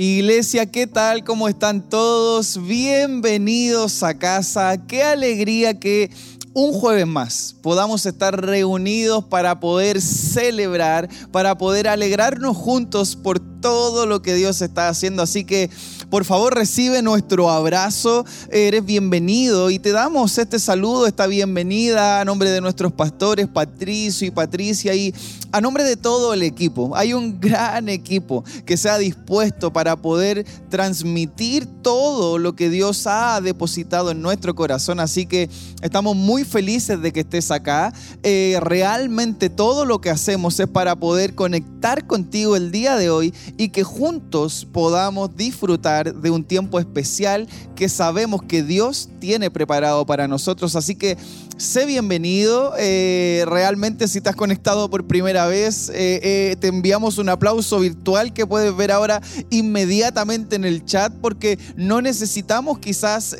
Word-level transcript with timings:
Iglesia, 0.00 0.64
¿qué 0.66 0.86
tal? 0.86 1.24
¿Cómo 1.24 1.48
están 1.48 1.82
todos? 1.82 2.64
Bienvenidos 2.64 4.04
a 4.04 4.16
casa. 4.16 4.76
Qué 4.86 5.02
alegría 5.02 5.80
que 5.80 6.12
un 6.54 6.72
jueves 6.72 7.08
más 7.08 7.56
podamos 7.62 8.06
estar 8.06 8.40
reunidos 8.40 9.24
para 9.24 9.58
poder 9.58 10.00
celebrar, 10.00 11.08
para 11.32 11.58
poder 11.58 11.88
alegrarnos 11.88 12.56
juntos 12.56 13.16
por 13.16 13.40
todo 13.40 14.06
lo 14.06 14.22
que 14.22 14.34
Dios 14.34 14.62
está 14.62 14.88
haciendo. 14.88 15.20
Así 15.20 15.42
que 15.42 15.68
por 16.10 16.24
favor 16.24 16.54
recibe 16.54 17.02
nuestro 17.02 17.50
abrazo, 17.50 18.24
eres 18.50 18.84
bienvenido 18.84 19.70
y 19.70 19.78
te 19.78 19.92
damos 19.92 20.38
este 20.38 20.58
saludo, 20.58 21.06
esta 21.06 21.26
bienvenida 21.26 22.20
a 22.20 22.24
nombre 22.24 22.50
de 22.50 22.60
nuestros 22.60 22.92
pastores 22.92 23.46
Patricio 23.46 24.26
y 24.26 24.30
Patricia 24.30 24.94
y 24.94 25.14
a 25.52 25.60
nombre 25.60 25.84
de 25.84 25.96
todo 25.96 26.34
el 26.34 26.42
equipo. 26.42 26.94
Hay 26.96 27.12
un 27.12 27.40
gran 27.40 27.88
equipo 27.88 28.44
que 28.64 28.76
se 28.76 28.88
ha 28.88 28.98
dispuesto 28.98 29.72
para 29.72 29.96
poder 29.96 30.44
transmitir 30.70 31.66
todo 31.82 32.38
lo 32.38 32.54
que 32.54 32.70
Dios 32.70 33.06
ha 33.06 33.40
depositado 33.40 34.10
en 34.10 34.20
nuestro 34.20 34.54
corazón. 34.54 35.00
Así 35.00 35.26
que 35.26 35.48
estamos 35.82 36.16
muy 36.16 36.44
felices 36.44 37.00
de 37.00 37.12
que 37.12 37.20
estés 37.20 37.50
acá. 37.50 37.92
Eh, 38.22 38.58
realmente 38.60 39.48
todo 39.48 39.84
lo 39.84 40.00
que 40.00 40.10
hacemos 40.10 40.58
es 40.60 40.68
para 40.68 40.96
poder 40.96 41.34
conectar 41.34 42.06
contigo 42.06 42.56
el 42.56 42.70
día 42.70 42.96
de 42.96 43.10
hoy 43.10 43.34
y 43.56 43.70
que 43.70 43.84
juntos 43.84 44.66
podamos 44.70 45.34
disfrutar 45.36 45.97
de 46.04 46.30
un 46.30 46.44
tiempo 46.44 46.78
especial 46.78 47.48
que 47.74 47.88
sabemos 47.88 48.42
que 48.42 48.62
Dios 48.62 49.08
tiene 49.20 49.50
preparado 49.50 50.06
para 50.06 50.28
nosotros. 50.28 50.76
Así 50.76 50.94
que 50.94 51.16
sé 51.58 51.86
bienvenido. 51.86 52.72
Eh, 52.78 53.44
realmente 53.46 54.06
si 54.06 54.18
estás 54.18 54.36
conectado 54.36 54.88
por 54.88 55.06
primera 55.06 55.46
vez, 55.46 55.88
eh, 55.88 56.20
eh, 56.22 56.56
te 56.60 56.68
enviamos 56.68 57.18
un 57.18 57.28
aplauso 57.28 57.80
virtual 57.80 58.32
que 58.32 58.46
puedes 58.46 58.74
ver 58.76 58.92
ahora 58.92 59.20
inmediatamente 59.50 60.54
en 60.54 60.64
el 60.64 60.84
chat 60.84 61.12
porque 61.20 61.58
no 61.76 62.00
necesitamos 62.00 62.78
quizás 62.78 63.36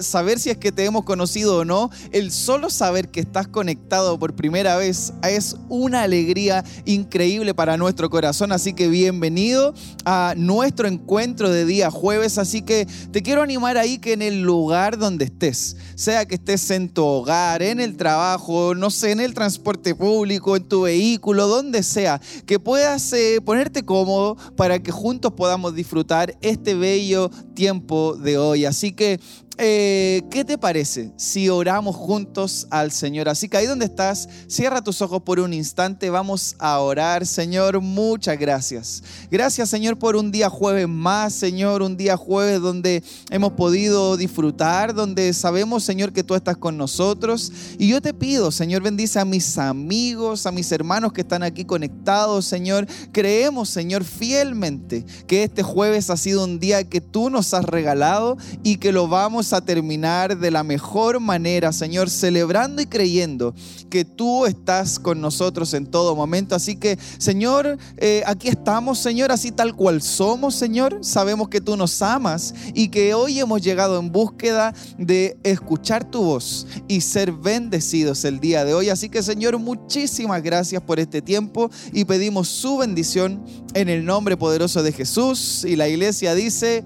saber 0.00 0.38
si 0.38 0.50
es 0.50 0.56
que 0.56 0.72
te 0.72 0.84
hemos 0.84 1.04
conocido 1.04 1.58
o 1.58 1.64
no. 1.64 1.90
El 2.10 2.32
solo 2.32 2.70
saber 2.70 3.10
que 3.10 3.20
estás 3.20 3.48
conectado 3.48 4.18
por 4.18 4.34
primera 4.34 4.76
vez 4.76 5.12
es 5.22 5.56
una 5.68 6.02
alegría 6.02 6.64
increíble 6.86 7.54
para 7.54 7.76
nuestro 7.76 8.08
corazón. 8.08 8.52
Así 8.52 8.72
que 8.72 8.88
bienvenido 8.88 9.74
a 10.06 10.34
nuestro 10.38 10.88
encuentro 10.88 11.50
de 11.50 11.66
día 11.66 11.90
jueves. 11.90 12.38
Así 12.38 12.62
que 12.62 12.86
te 13.10 13.22
quiero 13.22 13.42
animar 13.42 13.76
ahí 13.76 13.98
que 13.98 14.14
en 14.14 14.22
el 14.22 14.40
lugar 14.40 14.96
donde 14.96 15.26
estés, 15.26 15.76
sea 15.94 16.24
que 16.24 16.36
estés 16.36 16.70
en 16.70 16.88
tu 16.88 17.04
hogar, 17.04 17.41
en 17.60 17.80
el 17.80 17.96
trabajo, 17.96 18.74
no 18.74 18.90
sé, 18.90 19.10
en 19.10 19.20
el 19.20 19.34
transporte 19.34 19.94
público, 19.94 20.56
en 20.56 20.64
tu 20.64 20.82
vehículo, 20.82 21.48
donde 21.48 21.82
sea, 21.82 22.20
que 22.46 22.58
puedas 22.58 23.12
eh, 23.12 23.40
ponerte 23.44 23.84
cómodo 23.84 24.36
para 24.56 24.82
que 24.82 24.92
juntos 24.92 25.32
podamos 25.32 25.74
disfrutar 25.74 26.36
este 26.40 26.74
bello 26.74 27.30
tiempo 27.54 28.16
de 28.16 28.38
hoy. 28.38 28.64
Así 28.64 28.92
que 28.92 29.20
eh, 29.58 30.22
¿qué 30.30 30.44
te 30.44 30.56
parece 30.56 31.12
si 31.16 31.50
oramos 31.50 31.94
juntos 31.94 32.66
al 32.70 32.90
Señor? 32.90 33.28
Así 33.28 33.48
que 33.50 33.58
ahí 33.58 33.66
donde 33.66 33.84
estás, 33.84 34.28
cierra 34.46 34.82
tus 34.82 35.02
ojos 35.02 35.22
por 35.22 35.40
un 35.40 35.52
instante, 35.52 36.08
vamos 36.08 36.56
a 36.58 36.78
orar. 36.78 37.26
Señor, 37.26 37.80
muchas 37.82 38.38
gracias. 38.38 39.02
Gracias 39.30 39.68
Señor 39.68 39.98
por 39.98 40.16
un 40.16 40.32
día 40.32 40.48
jueves 40.48 40.88
más, 40.88 41.34
Señor, 41.34 41.82
un 41.82 41.98
día 41.98 42.16
jueves 42.16 42.60
donde 42.60 43.02
hemos 43.30 43.52
podido 43.52 44.16
disfrutar, 44.16 44.94
donde 44.94 45.34
sabemos, 45.34 45.84
Señor, 45.84 46.14
que 46.14 46.24
tú 46.24 46.34
estás 46.34 46.56
con 46.56 46.78
nosotros. 46.78 47.52
Y 47.78 47.88
yo 47.88 48.00
te 48.00 48.14
pido, 48.14 48.50
Señor, 48.52 48.82
bendice 48.82 49.20
a 49.20 49.26
mis 49.26 49.58
amigos, 49.58 50.46
a 50.46 50.52
mis 50.52 50.72
hermanos 50.72 51.12
que 51.12 51.20
están 51.20 51.42
aquí 51.42 51.66
conectados, 51.66 52.46
Señor. 52.46 52.86
Creemos, 53.12 53.68
Señor, 53.68 54.04
fielmente 54.04 55.04
que 55.26 55.42
este 55.44 55.62
jueves 55.62 56.08
ha 56.08 56.16
sido 56.16 56.44
un 56.44 56.58
día 56.58 56.84
que 56.84 57.02
tú 57.02 57.28
nos 57.28 57.52
has 57.52 57.64
regalado 57.64 58.38
y 58.62 58.78
que 58.78 58.92
lo 58.92 59.08
vamos 59.08 59.51
a 59.52 59.60
terminar 59.60 60.38
de 60.38 60.50
la 60.50 60.62
mejor 60.62 61.20
manera, 61.20 61.72
Señor, 61.72 62.10
celebrando 62.10 62.82
y 62.82 62.86
creyendo 62.86 63.54
que 63.90 64.04
tú 64.04 64.46
estás 64.46 64.98
con 64.98 65.20
nosotros 65.20 65.74
en 65.74 65.86
todo 65.86 66.16
momento. 66.16 66.54
Así 66.54 66.76
que, 66.76 66.98
Señor, 67.18 67.78
eh, 67.98 68.22
aquí 68.26 68.48
estamos, 68.48 68.98
Señor, 68.98 69.32
así 69.32 69.52
tal 69.52 69.74
cual 69.74 70.02
somos, 70.02 70.54
Señor. 70.54 70.98
Sabemos 71.02 71.48
que 71.48 71.60
tú 71.60 71.76
nos 71.76 72.00
amas 72.02 72.54
y 72.74 72.88
que 72.88 73.14
hoy 73.14 73.38
hemos 73.38 73.62
llegado 73.62 73.98
en 73.98 74.10
búsqueda 74.10 74.74
de 74.98 75.36
escuchar 75.42 76.10
tu 76.10 76.22
voz 76.22 76.66
y 76.88 77.00
ser 77.00 77.32
bendecidos 77.32 78.24
el 78.24 78.40
día 78.40 78.64
de 78.64 78.74
hoy. 78.74 78.88
Así 78.88 79.08
que, 79.08 79.22
Señor, 79.22 79.58
muchísimas 79.58 80.42
gracias 80.42 80.82
por 80.82 80.98
este 80.98 81.22
tiempo 81.22 81.70
y 81.92 82.04
pedimos 82.04 82.48
su 82.48 82.78
bendición 82.78 83.44
en 83.74 83.88
el 83.88 84.04
nombre 84.04 84.36
poderoso 84.36 84.82
de 84.82 84.92
Jesús. 84.92 85.64
Y 85.64 85.76
la 85.76 85.88
iglesia 85.88 86.34
dice... 86.34 86.84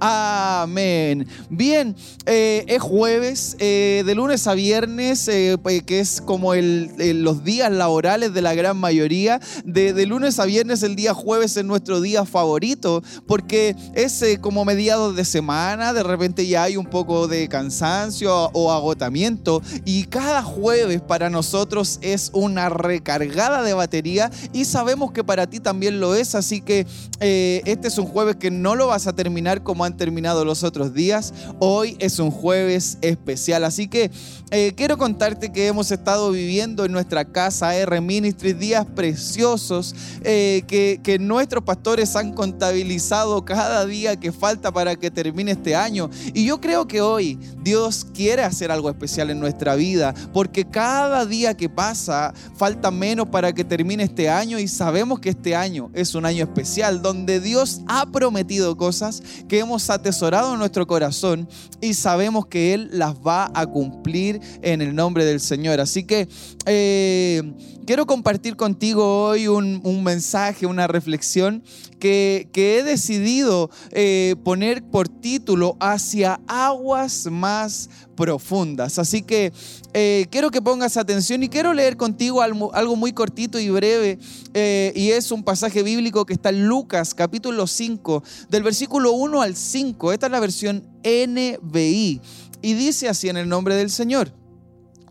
Amén. 0.00 1.26
Bien, 1.50 1.94
eh, 2.26 2.64
es 2.66 2.82
jueves, 2.82 3.56
eh, 3.60 4.02
de 4.04 4.14
lunes 4.14 4.46
a 4.46 4.54
viernes, 4.54 5.28
eh, 5.28 5.56
pues, 5.62 5.82
que 5.84 6.00
es 6.00 6.20
como 6.20 6.52
los 6.54 7.44
días 7.44 7.70
laborales 7.70 8.34
de 8.34 8.42
la 8.42 8.54
gran 8.54 8.76
mayoría. 8.76 9.40
De, 9.64 10.04
lunes 10.06 10.38
a 10.38 10.44
viernes, 10.44 10.82
el 10.82 10.96
día 10.96 11.14
jueves 11.14 11.56
es 11.56 11.64
nuestro 11.64 12.00
día 12.00 12.24
favorito, 12.24 13.02
porque 13.26 13.76
es 13.94 14.22
como 14.40 14.64
mediados 14.64 15.16
de 15.16 15.24
semana, 15.24 15.92
de 15.92 16.02
repente 16.02 16.46
ya 16.46 16.64
hay 16.64 16.76
un 16.76 16.86
poco 16.86 17.28
de 17.28 17.48
cansancio 17.48 18.50
o 18.52 18.72
agotamiento, 18.72 19.62
y 19.84 20.04
cada 20.04 20.42
jueves 20.42 21.00
para 21.00 21.30
nosotros 21.30 21.98
es 22.02 22.30
una 22.34 22.68
recargada 22.68 23.62
de 23.62 23.72
batería, 23.72 24.30
y 24.52 24.64
sabemos 24.64 25.12
que 25.12 25.24
para 25.24 25.46
ti 25.46 25.60
también 25.60 26.00
lo 26.00 26.14
es, 26.14 26.34
así 26.34 26.60
que 26.60 26.86
este 27.20 27.88
es 27.88 27.98
un 27.98 28.06
jueves 28.06 28.36
que 28.36 28.50
no 28.50 28.74
lo 28.74 28.88
vas 28.88 29.06
a 29.06 29.14
terminar 29.14 29.62
como 29.62 29.83
han 29.84 29.96
terminado 29.96 30.44
los 30.44 30.62
otros 30.62 30.94
días. 30.94 31.32
Hoy 31.58 31.96
es 31.98 32.18
un 32.18 32.30
jueves 32.30 32.98
especial, 33.02 33.64
así 33.64 33.88
que 33.88 34.10
eh, 34.50 34.72
quiero 34.76 34.98
contarte 34.98 35.52
que 35.52 35.66
hemos 35.66 35.90
estado 35.90 36.30
viviendo 36.30 36.84
en 36.84 36.92
nuestra 36.92 37.24
casa 37.24 37.74
R 37.74 38.00
Ministries 38.00 38.58
días 38.58 38.86
preciosos 38.94 39.94
eh, 40.22 40.62
que, 40.66 41.00
que 41.02 41.18
nuestros 41.18 41.64
pastores 41.64 42.14
han 42.16 42.32
contabilizado 42.32 43.44
cada 43.44 43.84
día 43.86 44.16
que 44.16 44.32
falta 44.32 44.72
para 44.72 44.96
que 44.96 45.10
termine 45.10 45.52
este 45.52 45.74
año. 45.74 46.10
Y 46.32 46.44
yo 46.44 46.60
creo 46.60 46.86
que 46.86 47.00
hoy 47.00 47.38
Dios 47.62 48.06
quiere 48.14 48.42
hacer 48.42 48.70
algo 48.70 48.90
especial 48.90 49.30
en 49.30 49.40
nuestra 49.40 49.74
vida, 49.74 50.14
porque 50.32 50.64
cada 50.64 51.26
día 51.26 51.56
que 51.56 51.68
pasa 51.68 52.32
falta 52.56 52.90
menos 52.90 53.28
para 53.28 53.52
que 53.52 53.64
termine 53.64 54.04
este 54.04 54.28
año 54.28 54.58
y 54.58 54.68
sabemos 54.68 55.20
que 55.20 55.30
este 55.30 55.56
año 55.56 55.90
es 55.94 56.14
un 56.14 56.26
año 56.26 56.44
especial 56.44 57.02
donde 57.02 57.40
Dios 57.40 57.80
ha 57.86 58.06
prometido 58.06 58.76
cosas 58.76 59.22
que 59.48 59.58
hemos 59.58 59.73
atesorado 59.90 60.52
en 60.52 60.58
nuestro 60.58 60.86
corazón 60.86 61.48
y 61.80 61.94
sabemos 61.94 62.46
que 62.46 62.74
Él 62.74 62.88
las 62.92 63.14
va 63.16 63.50
a 63.54 63.66
cumplir 63.66 64.40
en 64.62 64.80
el 64.80 64.94
nombre 64.94 65.24
del 65.24 65.40
Señor. 65.40 65.80
Así 65.80 66.04
que 66.04 66.28
eh, 66.66 67.42
quiero 67.86 68.06
compartir 68.06 68.56
contigo 68.56 69.26
hoy 69.26 69.48
un, 69.48 70.04
mensaje, 70.04 70.66
una 70.66 70.86
reflexión 70.86 71.62
que, 71.98 72.48
he 72.54 72.82
decidido 72.82 73.70
eh, 73.90 74.36
poner 74.44 74.82
por 74.82 75.08
título 75.08 75.76
hacia 75.80 76.40
aguas 76.46 77.26
más 77.30 77.90
profundas. 78.14 78.98
Así 78.98 79.22
que 79.22 79.52
eh, 79.92 80.26
quiero 80.30 80.50
que 80.50 80.62
pongas 80.62 80.96
atención 80.96 81.42
y 81.42 81.48
quiero 81.48 81.72
leer 81.74 81.96
contigo 81.96 82.42
algo, 82.42 82.96
muy 82.96 83.12
cortito 83.12 83.58
y 83.58 83.70
breve. 83.70 84.18
Eh, 84.54 84.92
y 84.94 85.10
es 85.10 85.30
un 85.30 85.42
pasaje 85.42 85.82
bíblico 85.82 86.24
que 86.26 86.34
está 86.34 86.50
en 86.50 86.66
Lucas 86.66 87.14
capítulo 87.14 87.66
5, 87.66 88.22
del 88.48 88.62
versículo 88.62 89.12
1 89.12 89.42
al 89.42 89.56
5. 89.56 90.12
Esta 90.12 90.26
es 90.26 90.32
la 90.32 90.40
versión 90.40 90.84
NBI. 91.02 92.20
Y 92.62 92.74
dice 92.74 93.08
así 93.08 93.28
en 93.28 93.36
el 93.36 93.48
nombre 93.48 93.74
del 93.74 93.90
Señor. 93.90 94.43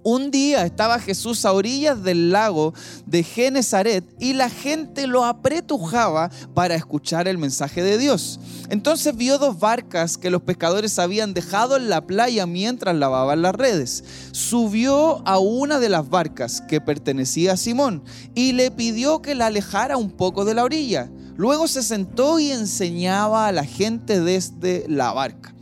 Un 0.06 0.32
día 0.32 0.66
estaba 0.66 1.00
Jesús 1.00 1.46
a 1.46 1.54
orillas 1.54 2.04
del 2.04 2.32
lago 2.32 2.74
de 3.06 3.24
Genezaret 3.24 4.04
y 4.20 4.34
la 4.34 4.50
gente 4.50 5.08
lo 5.08 5.24
apretujaba 5.24 6.30
para 6.54 6.76
escuchar 6.76 7.30
el 7.30 7.38
mensaje 7.38 7.82
de 7.82 7.98
Dios. 7.98 8.38
Entonces 8.70 9.16
vio 9.16 9.38
dos 9.38 9.60
barcas 9.60 10.18
que 10.18 10.30
los 10.30 10.42
pescadores 10.42 11.00
habían 11.00 11.34
dejado 11.34 11.78
en 11.78 11.88
la 11.88 12.06
playa 12.06 12.46
mientras 12.46 12.98
lavaban 12.98 13.42
las 13.42 13.56
redes. 13.56 14.04
Subió 14.34 15.26
a 15.26 15.40
una 15.40 15.80
de 15.80 15.88
las 15.88 16.10
barcas 16.10 16.60
que 16.60 16.82
pertenecía 16.82 17.54
a 17.54 17.58
Simón 17.58 18.04
y 18.36 18.52
le 18.52 18.72
pidió 18.72 19.22
que 19.22 19.36
la 19.36 19.46
alejara 19.46 19.96
un 19.96 20.12
poco 20.12 20.44
de 20.44 20.54
la 20.54 20.66
orilla. 20.66 21.10
Luego 21.38 21.70
se 21.70 21.82
sentó 21.82 22.40
y 22.40 22.52
enseñaba 22.52 23.48
a 23.48 23.54
la 23.54 23.64
gente 23.64 24.20
desde 24.20 24.86
la 24.90 25.14
barca. 25.14 25.56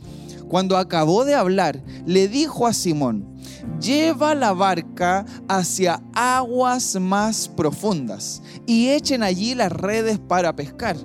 Cuando 0.48 0.76
acabó 0.76 1.24
de 1.24 1.36
hablar, 1.36 1.80
le 2.06 2.26
dijo 2.26 2.66
a 2.66 2.74
Simón, 2.74 3.31
lleva 3.80 4.34
la 4.34 4.52
barca 4.52 5.24
hacia 5.48 6.02
aguas 6.14 6.96
más 7.00 7.48
profundas 7.48 8.42
y 8.66 8.88
echen 8.88 9.22
allí 9.22 9.54
las 9.54 9.72
redes 9.72 10.18
para 10.18 10.54
pescar. 10.54 10.96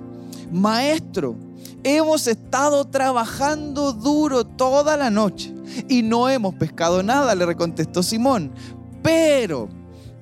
Maestro, 0.52 1.36
hemos 1.82 2.26
estado 2.26 2.84
trabajando 2.86 3.92
duro 3.92 4.44
toda 4.44 4.96
la 4.96 5.10
noche 5.10 5.54
y 5.88 6.02
no 6.02 6.28
hemos 6.28 6.54
pescado 6.54 7.02
nada, 7.02 7.34
le 7.34 7.54
contestó 7.54 8.02
Simón. 8.02 8.52
Pero 9.02 9.68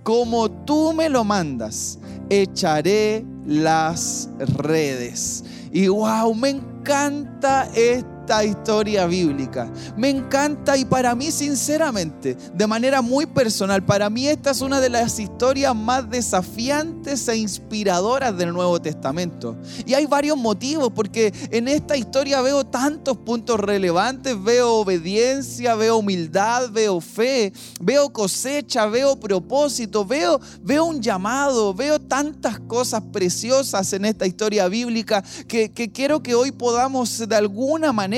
como 0.03 0.51
tú 0.51 0.93
me 0.93 1.09
lo 1.09 1.25
mandas, 1.25 1.99
echaré 2.29 3.25
las 3.47 4.29
redes. 4.39 5.45
Y 5.73 5.89
wow, 5.89 6.35
me 6.35 6.51
encanta 6.51 7.69
esto 7.75 8.16
esta 8.27 8.45
historia 8.45 9.07
bíblica. 9.07 9.71
Me 9.97 10.11
encanta 10.11 10.77
y 10.77 10.85
para 10.85 11.15
mí 11.15 11.31
sinceramente, 11.31 12.37
de 12.53 12.67
manera 12.67 13.01
muy 13.01 13.25
personal, 13.25 13.85
para 13.85 14.11
mí 14.11 14.27
esta 14.27 14.51
es 14.51 14.63
una 14.63 14.81
de 14.81 14.89
las 14.89 15.21
historias 15.21 15.77
más 15.77 16.11
desafiantes 16.11 17.29
e 17.29 17.37
inspiradoras 17.37 18.37
del 18.37 18.53
Nuevo 18.53 18.83
Testamento. 18.83 19.57
Y 19.87 19.95
hay 19.95 20.07
varios 20.07 20.37
motivos 20.37 20.91
porque 20.93 21.33
en 21.53 21.69
esta 21.69 21.97
historia 21.97 22.43
veo 22.43 22.65
tantos 22.65 23.17
puntos 23.17 23.61
relevantes, 23.61 24.43
veo 24.43 24.73
obediencia, 24.75 25.77
veo 25.77 25.99
humildad, 25.99 26.71
veo 26.73 27.01
fe, 27.01 27.53
veo 27.81 28.13
cosecha, 28.13 28.87
veo 28.87 29.21
propósito, 29.21 30.05
veo, 30.05 30.41
veo 30.63 30.85
un 30.85 31.01
llamado, 31.01 31.73
veo 31.73 32.01
tantas 32.01 32.59
cosas 32.59 33.05
preciosas 33.13 33.93
en 33.93 34.05
esta 34.05 34.27
historia 34.27 34.67
bíblica 34.67 35.23
que, 35.47 35.71
que 35.71 35.93
quiero 35.93 36.25
que 36.25 36.35
hoy 36.35 36.51
podamos 36.51 37.29
de 37.29 37.37
alguna 37.37 37.93
manera 37.93 38.16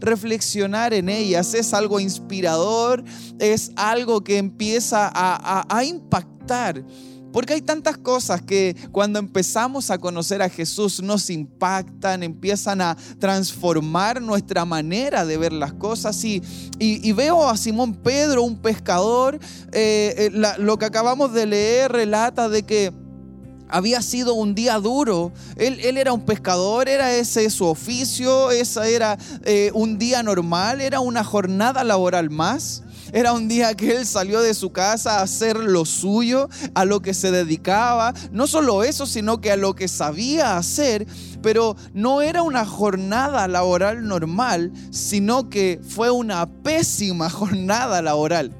reflexionar 0.00 0.94
en 0.94 1.08
ellas. 1.08 1.54
Es 1.54 1.74
algo 1.74 2.00
inspirador, 2.00 3.04
es 3.38 3.72
algo 3.76 4.22
que 4.22 4.38
empieza 4.38 5.10
a, 5.12 5.84
impactar. 5.84 6.84
Porque 7.32 7.54
hay 7.54 7.62
tantas 7.62 7.96
cosas 7.96 8.42
que 8.42 8.74
cuando 8.90 9.20
empezamos 9.20 9.90
a 9.90 9.98
conocer 9.98 10.42
a 10.42 10.48
Jesús 10.48 11.00
nos 11.00 11.30
impactan, 11.30 12.24
empiezan 12.24 12.80
a 12.80 12.96
transformar 13.20 14.20
nuestra 14.20 14.64
manera 14.64 15.24
de 15.24 15.36
ver 15.36 15.52
las 15.52 15.72
cosas. 15.72 16.24
Y, 16.24 17.12
veo 17.12 17.48
a 17.48 17.56
Simón 17.56 17.94
Pedro, 17.94 18.42
un 18.42 18.60
pescador, 18.60 19.38
eh, 19.72 20.30
eh, 20.32 20.56
lo 20.58 20.78
que 20.78 20.86
acabamos 20.86 21.32
de 21.32 21.46
leer 21.46 21.92
relata 21.92 22.48
de 22.48 22.64
que 22.64 22.92
había 23.70 24.02
sido 24.02 24.34
un 24.34 24.54
día 24.54 24.78
duro. 24.78 25.32
Él, 25.56 25.80
era 25.96 26.12
un 26.12 26.22
pescador, 26.22 26.88
era 26.88 27.12
ese 27.12 27.48
su 27.50 27.66
oficio, 27.66 28.50
esa 28.50 28.88
era 28.88 29.18
eh, 29.44 29.70
un 29.74 29.98
día 29.98 30.22
normal, 30.22 30.80
era 30.80 31.00
una 31.00 31.24
jornada 31.24 31.84
laboral 31.84 32.30
más. 32.30 32.82
Era 33.12 33.32
un 33.32 33.48
día 33.48 33.74
que 33.74 33.96
él 33.96 34.06
salió 34.06 34.40
de 34.40 34.54
su 34.54 34.70
casa 34.70 35.18
a 35.18 35.22
hacer 35.22 35.56
lo 35.56 35.84
suyo, 35.84 36.48
a 36.74 36.84
lo 36.84 37.00
que 37.00 37.12
se 37.12 37.32
dedicaba. 37.32 38.14
No 38.30 38.46
solo 38.46 38.84
eso, 38.84 39.04
sino 39.04 39.40
que 39.40 39.50
a 39.50 39.56
lo 39.56 39.74
que 39.74 39.88
sabía 39.88 40.56
hacer. 40.56 41.06
Pero 41.42 41.76
no 41.92 42.22
era 42.22 42.42
una 42.42 42.64
jornada 42.64 43.48
laboral 43.48 44.06
normal, 44.06 44.72
sino 44.90 45.48
que 45.48 45.80
fue 45.88 46.10
una 46.10 46.46
pésima 46.46 47.28
jornada 47.30 48.00
laboral 48.00 48.54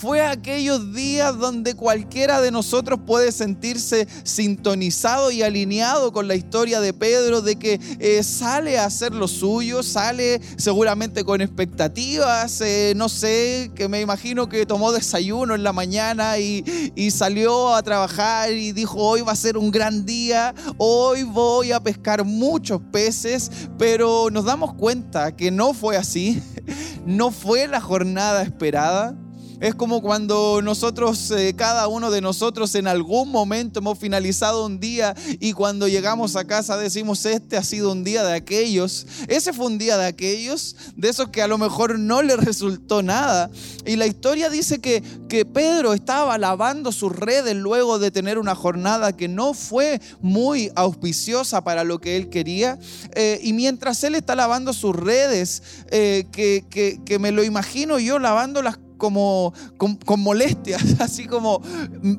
fue 0.00 0.22
aquellos 0.22 0.94
días 0.94 1.36
donde 1.36 1.74
cualquiera 1.74 2.40
de 2.40 2.50
nosotros 2.50 3.00
puede 3.06 3.32
sentirse 3.32 4.08
sintonizado 4.22 5.30
y 5.30 5.42
alineado 5.42 6.10
con 6.10 6.26
la 6.26 6.34
historia 6.34 6.80
de 6.80 6.94
Pedro, 6.94 7.42
de 7.42 7.56
que 7.56 7.78
eh, 7.98 8.22
sale 8.22 8.78
a 8.78 8.86
hacer 8.86 9.14
lo 9.14 9.28
suyo, 9.28 9.82
sale 9.82 10.40
seguramente 10.56 11.22
con 11.22 11.42
expectativas, 11.42 12.62
eh, 12.62 12.94
no 12.96 13.10
sé, 13.10 13.70
que 13.74 13.88
me 13.88 14.00
imagino 14.00 14.48
que 14.48 14.64
tomó 14.64 14.90
desayuno 14.90 15.54
en 15.54 15.64
la 15.64 15.74
mañana 15.74 16.38
y, 16.38 16.64
y 16.94 17.10
salió 17.10 17.74
a 17.74 17.82
trabajar 17.82 18.52
y 18.52 18.72
dijo, 18.72 18.96
hoy 18.96 19.20
va 19.20 19.32
a 19.32 19.36
ser 19.36 19.58
un 19.58 19.70
gran 19.70 20.06
día, 20.06 20.54
hoy 20.78 21.24
voy 21.24 21.72
a 21.72 21.80
pescar 21.80 22.24
muchos 22.24 22.80
peces, 22.90 23.50
pero 23.76 24.30
nos 24.30 24.46
damos 24.46 24.72
cuenta 24.72 25.36
que 25.36 25.50
no 25.50 25.74
fue 25.74 25.98
así, 25.98 26.42
no 27.04 27.30
fue 27.30 27.68
la 27.68 27.82
jornada 27.82 28.42
esperada. 28.42 29.14
Es 29.60 29.74
como 29.74 30.00
cuando 30.00 30.62
nosotros, 30.62 31.30
eh, 31.32 31.52
cada 31.54 31.86
uno 31.86 32.10
de 32.10 32.22
nosotros 32.22 32.74
en 32.74 32.86
algún 32.86 33.30
momento 33.30 33.80
hemos 33.80 33.98
finalizado 33.98 34.64
un 34.64 34.80
día 34.80 35.14
y 35.38 35.52
cuando 35.52 35.86
llegamos 35.86 36.34
a 36.34 36.46
casa 36.46 36.78
decimos, 36.78 37.26
este 37.26 37.58
ha 37.58 37.62
sido 37.62 37.92
un 37.92 38.02
día 38.02 38.24
de 38.24 38.32
aquellos. 38.32 39.06
Ese 39.28 39.52
fue 39.52 39.66
un 39.66 39.76
día 39.76 39.98
de 39.98 40.06
aquellos, 40.06 40.76
de 40.96 41.10
esos 41.10 41.28
que 41.28 41.42
a 41.42 41.46
lo 41.46 41.58
mejor 41.58 41.98
no 41.98 42.22
le 42.22 42.36
resultó 42.36 43.02
nada. 43.02 43.50
Y 43.84 43.96
la 43.96 44.06
historia 44.06 44.48
dice 44.48 44.80
que, 44.80 45.02
que 45.28 45.44
Pedro 45.44 45.92
estaba 45.92 46.38
lavando 46.38 46.90
sus 46.90 47.14
redes 47.14 47.54
luego 47.54 47.98
de 47.98 48.10
tener 48.10 48.38
una 48.38 48.54
jornada 48.54 49.14
que 49.14 49.28
no 49.28 49.52
fue 49.52 50.00
muy 50.22 50.72
auspiciosa 50.74 51.62
para 51.64 51.84
lo 51.84 52.00
que 52.00 52.16
él 52.16 52.30
quería. 52.30 52.78
Eh, 53.14 53.38
y 53.42 53.52
mientras 53.52 54.02
él 54.04 54.14
está 54.14 54.34
lavando 54.34 54.72
sus 54.72 54.96
redes, 54.96 55.62
eh, 55.90 56.26
que, 56.32 56.64
que, 56.70 57.00
que 57.04 57.18
me 57.18 57.30
lo 57.30 57.44
imagino 57.44 57.98
yo 57.98 58.18
lavando 58.18 58.62
las 58.62 58.78
como 59.00 59.52
con, 59.76 60.20
molestias, 60.20 60.82
así 61.00 61.26
como, 61.26 61.60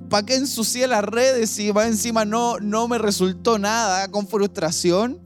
¿para 0.10 0.26
qué 0.26 0.36
ensucié 0.36 0.88
las 0.88 1.06
redes 1.06 1.58
y 1.60 1.72
va 1.72 1.88
encima 1.88 2.26
no, 2.26 2.60
no 2.60 2.90
me 2.90 2.98
resultó 2.98 3.58
nada? 3.58 4.10
Con 4.10 4.28
frustración. 4.28 5.22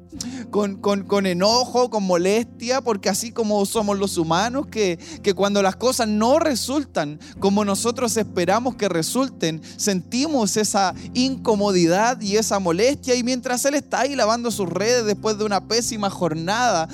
Con, 0.50 0.78
con, 0.78 1.25
enojo, 1.25 1.90
con 1.90 2.04
molestia, 2.04 2.80
porque 2.80 3.10
así 3.10 3.34
como 3.34 3.66
somos 3.66 4.00
los 4.00 4.18
humanos, 4.18 4.68
que, 4.68 4.98
que, 5.22 5.34
cuando 5.34 5.62
las 5.62 5.75
cosas 5.75 6.07
no 6.07 6.40
resultan 6.40 7.19
como 7.40 7.66
nosotros 7.66 8.16
esperamos 8.16 8.75
que 8.75 8.88
resulten, 8.88 9.62
sentimos 9.75 10.56
esa 10.56 10.96
incomodidad 11.13 12.22
y 12.22 12.38
esa 12.38 12.60
molestia, 12.60 13.16
y 13.16 13.24
mientras 13.24 13.66
Él 13.66 13.75
está 13.75 14.01
ahí 14.01 14.16
lavando 14.16 14.51
sus 14.51 14.69
redes 14.69 15.04
después 15.04 15.38
de 15.38 15.44
una 15.44 15.68
pésima 15.68 16.10
jornada, 16.10 16.88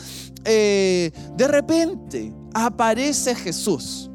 eh, 0.44 1.12
de 1.38 1.48
repente 1.48 2.34
aparece 2.54 3.36
Jesús 3.36 4.11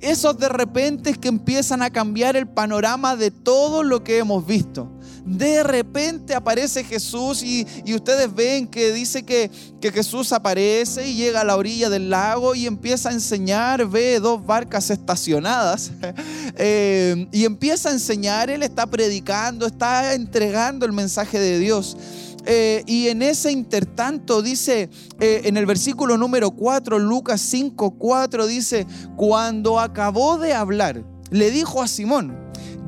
esos 0.00 0.38
de 0.38 0.48
repente 0.48 1.14
que 1.14 1.28
empiezan 1.28 1.82
a 1.82 1.90
cambiar 1.90 2.36
el 2.36 2.46
panorama 2.46 3.16
de 3.16 3.30
todo 3.30 3.82
lo 3.82 4.04
que 4.04 4.18
hemos 4.18 4.46
visto. 4.46 4.90
De 5.24 5.62
repente 5.62 6.34
aparece 6.34 6.84
Jesús 6.84 7.42
y, 7.42 7.66
ustedes 7.94 8.34
ven 8.34 8.66
que 8.66 8.92
dice 8.92 9.24
que, 9.24 9.50
que, 9.78 9.92
Jesús 9.92 10.32
aparece 10.32 11.06
y 11.06 11.16
llega 11.16 11.42
a 11.42 11.44
la 11.44 11.56
orilla 11.56 11.90
del 11.90 12.08
lago 12.08 12.54
y 12.54 12.66
empieza 12.66 13.10
a 13.10 13.12
enseñar, 13.12 13.86
ve 13.86 14.20
dos 14.20 14.46
barcas 14.46 14.88
estacionadas 14.88 15.90
eh, 16.56 17.26
y 17.30 17.44
empieza 17.44 17.90
a 17.90 17.92
enseñar, 17.92 18.48
él 18.48 18.62
está 18.62 18.86
predicando, 18.86 19.66
está 19.66 20.14
entregando 20.14 20.86
el 20.86 20.92
mensaje 20.92 21.38
de 21.38 21.58
Dios. 21.58 21.96
Eh, 22.46 22.82
y 22.86 23.08
en 23.08 23.22
ese 23.22 23.52
intertanto 23.52 24.42
dice, 24.42 24.88
eh, 25.20 25.42
en 25.44 25.56
el 25.56 25.66
versículo 25.66 26.16
número 26.16 26.50
4, 26.50 26.98
Lucas 26.98 27.40
5, 27.40 27.92
4, 27.98 28.46
dice, 28.46 28.86
cuando 29.16 29.78
acabó 29.78 30.38
de 30.38 30.54
hablar, 30.54 31.04
le 31.30 31.50
dijo 31.50 31.82
a 31.82 31.88
Simón, 31.88 32.36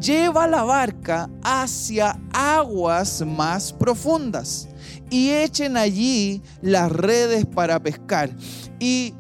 lleva 0.01 0.47
la 0.47 0.63
barca 0.63 1.29
hacia 1.43 2.19
aguas 2.33 3.23
más 3.27 3.73
profundas 3.73 4.69
y 5.11 5.31
echen 5.31 5.77
allí 5.77 6.43
las 6.63 6.91
redes 6.91 7.45
para 7.45 7.83
pescar. 7.83 8.31
Y 8.79 9.15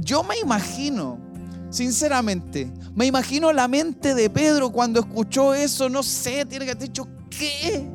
yo 0.00 0.22
me 0.22 0.38
imagino, 0.38 1.18
sinceramente, 1.70 2.72
me 2.94 3.06
imagino 3.06 3.52
la 3.52 3.68
mente 3.68 4.14
de 4.14 4.30
Pedro 4.30 4.70
cuando 4.70 5.00
escuchó 5.00 5.52
eso, 5.52 5.88
no 5.88 6.02
sé, 6.02 6.46
tiene 6.46 6.64
que 6.64 6.70
haber 6.70 6.84
dicho, 6.84 7.06
¿qué? 7.28 7.86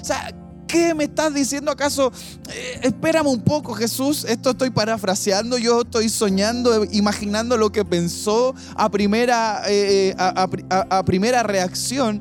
O 0.00 0.04
sea, 0.04 0.32
¿Qué 0.68 0.94
me 0.94 1.04
estás 1.04 1.32
diciendo 1.32 1.70
acaso? 1.70 2.12
Eh, 2.52 2.80
espérame 2.82 3.26
un 3.26 3.40
poco, 3.40 3.72
Jesús. 3.72 4.26
Esto 4.28 4.50
estoy 4.50 4.68
parafraseando. 4.68 5.56
Yo 5.56 5.80
estoy 5.80 6.10
soñando, 6.10 6.84
imaginando 6.92 7.56
lo 7.56 7.72
que 7.72 7.86
pensó 7.86 8.54
a 8.76 8.90
primera, 8.90 9.62
eh, 9.66 10.14
a, 10.18 11.02
primera 11.04 11.42
reacción. 11.42 12.20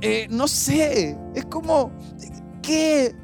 Eh, 0.00 0.26
no 0.28 0.48
sé, 0.48 1.16
es 1.36 1.44
como, 1.46 1.92
¿qué? 2.62 3.14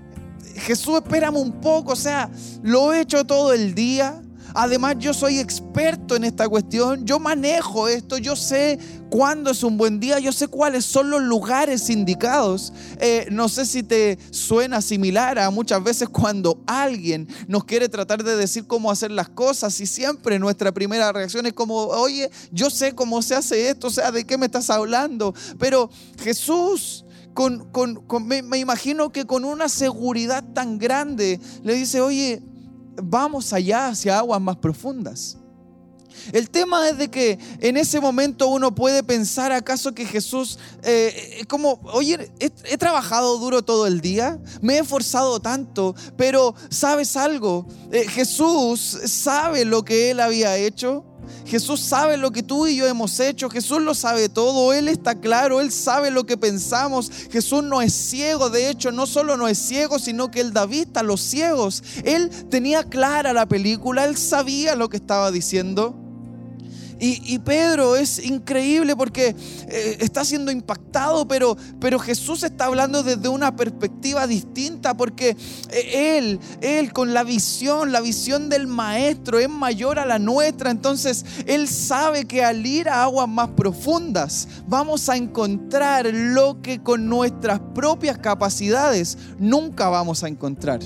Jesús, 0.54 1.00
espérame 1.02 1.36
un 1.36 1.60
poco. 1.60 1.92
O 1.92 1.96
sea, 1.96 2.30
lo 2.62 2.92
he 2.92 3.00
hecho 3.00 3.24
todo 3.24 3.52
el 3.52 3.74
día. 3.74 4.22
Además, 4.54 4.96
yo 4.98 5.14
soy 5.14 5.38
experto 5.38 6.16
en 6.16 6.24
esta 6.24 6.48
cuestión. 6.48 7.04
Yo 7.06 7.18
manejo 7.18 7.88
esto. 7.88 8.18
Yo 8.18 8.36
sé 8.36 8.78
cuándo 9.10 9.50
es 9.50 9.62
un 9.62 9.76
buen 9.76 10.00
día. 10.00 10.18
Yo 10.18 10.32
sé 10.32 10.48
cuáles 10.48 10.84
son 10.84 11.10
los 11.10 11.22
lugares 11.22 11.90
indicados. 11.90 12.72
Eh, 13.00 13.26
no 13.30 13.48
sé 13.48 13.66
si 13.66 13.82
te 13.82 14.18
suena 14.30 14.80
similar 14.80 15.38
a 15.38 15.50
muchas 15.50 15.82
veces 15.82 16.08
cuando 16.08 16.62
alguien 16.66 17.28
nos 17.48 17.64
quiere 17.64 17.88
tratar 17.88 18.24
de 18.24 18.36
decir 18.36 18.66
cómo 18.66 18.90
hacer 18.90 19.10
las 19.10 19.28
cosas 19.28 19.80
y 19.80 19.86
siempre 19.86 20.38
nuestra 20.38 20.72
primera 20.72 21.12
reacción 21.12 21.46
es 21.46 21.52
como, 21.52 21.74
oye, 21.74 22.30
yo 22.52 22.70
sé 22.70 22.94
cómo 22.94 23.22
se 23.22 23.34
hace 23.34 23.70
esto. 23.70 23.88
O 23.88 23.90
sea, 23.90 24.10
¿de 24.10 24.24
qué 24.24 24.38
me 24.38 24.46
estás 24.46 24.70
hablando? 24.70 25.34
Pero 25.58 25.90
Jesús... 26.22 27.04
Me, 28.22 28.42
me 28.42 28.58
imagino 28.58 29.12
que 29.12 29.24
con 29.24 29.46
una 29.46 29.70
seguridad 29.70 30.44
tan 30.52 30.78
grande 30.78 31.40
le 31.62 31.74
dice, 31.74 32.02
oye, 32.02 32.42
vamos 33.02 33.52
allá 33.52 33.88
hacia 33.88 34.18
aguas 34.18 34.40
más 34.40 34.56
profundas. 34.56 35.36
El 36.32 36.50
tema 36.50 36.88
es 36.88 36.98
de 36.98 37.08
que 37.08 37.38
en 37.60 37.76
ese 37.76 38.00
momento 38.00 38.48
uno 38.48 38.74
puede 38.74 39.02
pensar 39.02 39.52
acaso 39.52 39.94
que 39.94 40.04
Jesús, 40.04 40.58
eh, 40.82 41.44
como, 41.48 41.80
oye, 41.92 42.30
he, 42.38 42.78
trabajado 42.78 43.38
duro 43.38 43.62
todo 43.62 43.86
el 43.86 44.00
día, 44.00 44.38
me 44.60 44.74
he 44.74 44.78
esforzado 44.80 45.40
tanto, 45.40 45.94
pero 46.16 46.54
¿sabes 46.68 47.16
algo? 47.16 47.66
Eh, 47.92 48.06
Jesús 48.08 48.98
sabe 49.04 49.64
lo 49.64 49.84
que 49.84 50.10
él 50.10 50.20
había 50.20 50.56
hecho. 50.56 51.04
Jesús 51.46 51.80
sabe 51.80 52.16
lo 52.16 52.30
que 52.30 52.42
tú 52.42 52.66
y 52.66 52.76
yo 52.76 52.86
hemos 52.86 53.18
hecho, 53.20 53.50
Jesús 53.50 53.82
lo 53.82 53.94
sabe 53.94 54.28
todo, 54.28 54.72
Él 54.72 54.88
está 54.88 55.14
claro, 55.20 55.60
Él 55.60 55.72
sabe 55.72 56.10
lo 56.10 56.24
que 56.24 56.36
pensamos, 56.36 57.10
Jesús 57.30 57.62
no 57.62 57.82
es 57.82 57.92
ciego, 57.92 58.50
de 58.50 58.70
hecho 58.70 58.92
no 58.92 59.06
solo 59.06 59.36
no 59.36 59.48
es 59.48 59.58
ciego, 59.58 59.98
sino 59.98 60.30
que 60.30 60.40
Él 60.40 60.52
da 60.52 60.66
vista 60.66 61.00
a 61.00 61.02
los 61.02 61.20
ciegos. 61.20 61.82
Él 62.04 62.30
tenía 62.50 62.84
clara 62.84 63.32
la 63.32 63.46
película, 63.46 64.04
Él 64.04 64.16
sabía 64.16 64.74
lo 64.74 64.88
que 64.88 64.96
estaba 64.96 65.30
diciendo. 65.30 65.99
Y, 67.02 67.38
Pedro 67.38 67.96
es 67.96 68.22
increíble 68.22 68.94
porque 68.94 69.34
eh, 69.68 69.96
está 70.00 70.22
siendo 70.22 70.52
impactado, 70.52 71.26
pero, 71.26 71.56
pero 71.80 71.98
Jesús 71.98 72.42
está 72.42 72.66
hablando 72.66 73.02
desde 73.02 73.28
una 73.28 73.56
perspectiva 73.56 74.26
distinta 74.26 74.94
porque 74.94 75.34
eh, 75.70 76.18
Él, 76.18 76.38
Él 76.60 76.92
con 76.92 77.14
la 77.14 77.24
visión, 77.24 77.90
la 77.90 78.02
visión 78.02 78.50
del 78.50 78.66
Maestro 78.66 79.38
es 79.38 79.48
mayor 79.48 79.98
a 79.98 80.04
la 80.04 80.18
nuestra. 80.18 80.70
Entonces 80.70 81.24
Él 81.46 81.68
sabe 81.68 82.26
que 82.26 82.44
al 82.44 82.66
ir 82.66 82.90
a 82.90 83.04
aguas 83.04 83.28
más 83.28 83.48
profundas 83.48 84.46
vamos 84.66 85.08
a 85.08 85.16
encontrar 85.16 86.06
lo 86.12 86.60
que 86.60 86.82
con 86.82 87.08
nuestras 87.08 87.60
propias 87.74 88.18
capacidades 88.18 89.16
nunca 89.38 89.88
vamos 89.88 90.22
a 90.22 90.28
encontrar. 90.28 90.80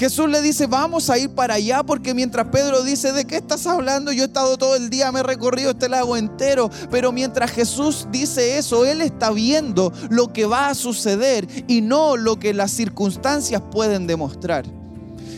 Jesús 0.00 0.30
le 0.30 0.40
dice, 0.40 0.66
vamos 0.66 1.10
a 1.10 1.18
ir 1.18 1.28
para 1.28 1.56
allá, 1.56 1.82
porque 1.82 2.14
mientras 2.14 2.48
Pedro 2.48 2.82
dice, 2.82 3.12
¿de 3.12 3.26
qué 3.26 3.36
estás 3.36 3.66
hablando? 3.66 4.12
Yo 4.12 4.22
he 4.22 4.26
estado 4.28 4.56
todo 4.56 4.74
el 4.74 4.88
día, 4.88 5.12
me 5.12 5.20
he 5.20 5.22
recorrido 5.22 5.72
este 5.72 5.90
lago 5.90 6.16
entero, 6.16 6.70
pero 6.90 7.12
mientras 7.12 7.50
Jesús 7.50 8.08
dice 8.10 8.56
eso, 8.56 8.86
Él 8.86 9.02
está 9.02 9.30
viendo 9.30 9.92
lo 10.08 10.32
que 10.32 10.46
va 10.46 10.68
a 10.68 10.74
suceder 10.74 11.46
y 11.68 11.82
no 11.82 12.16
lo 12.16 12.38
que 12.38 12.54
las 12.54 12.70
circunstancias 12.70 13.60
pueden 13.70 14.06
demostrar. 14.06 14.64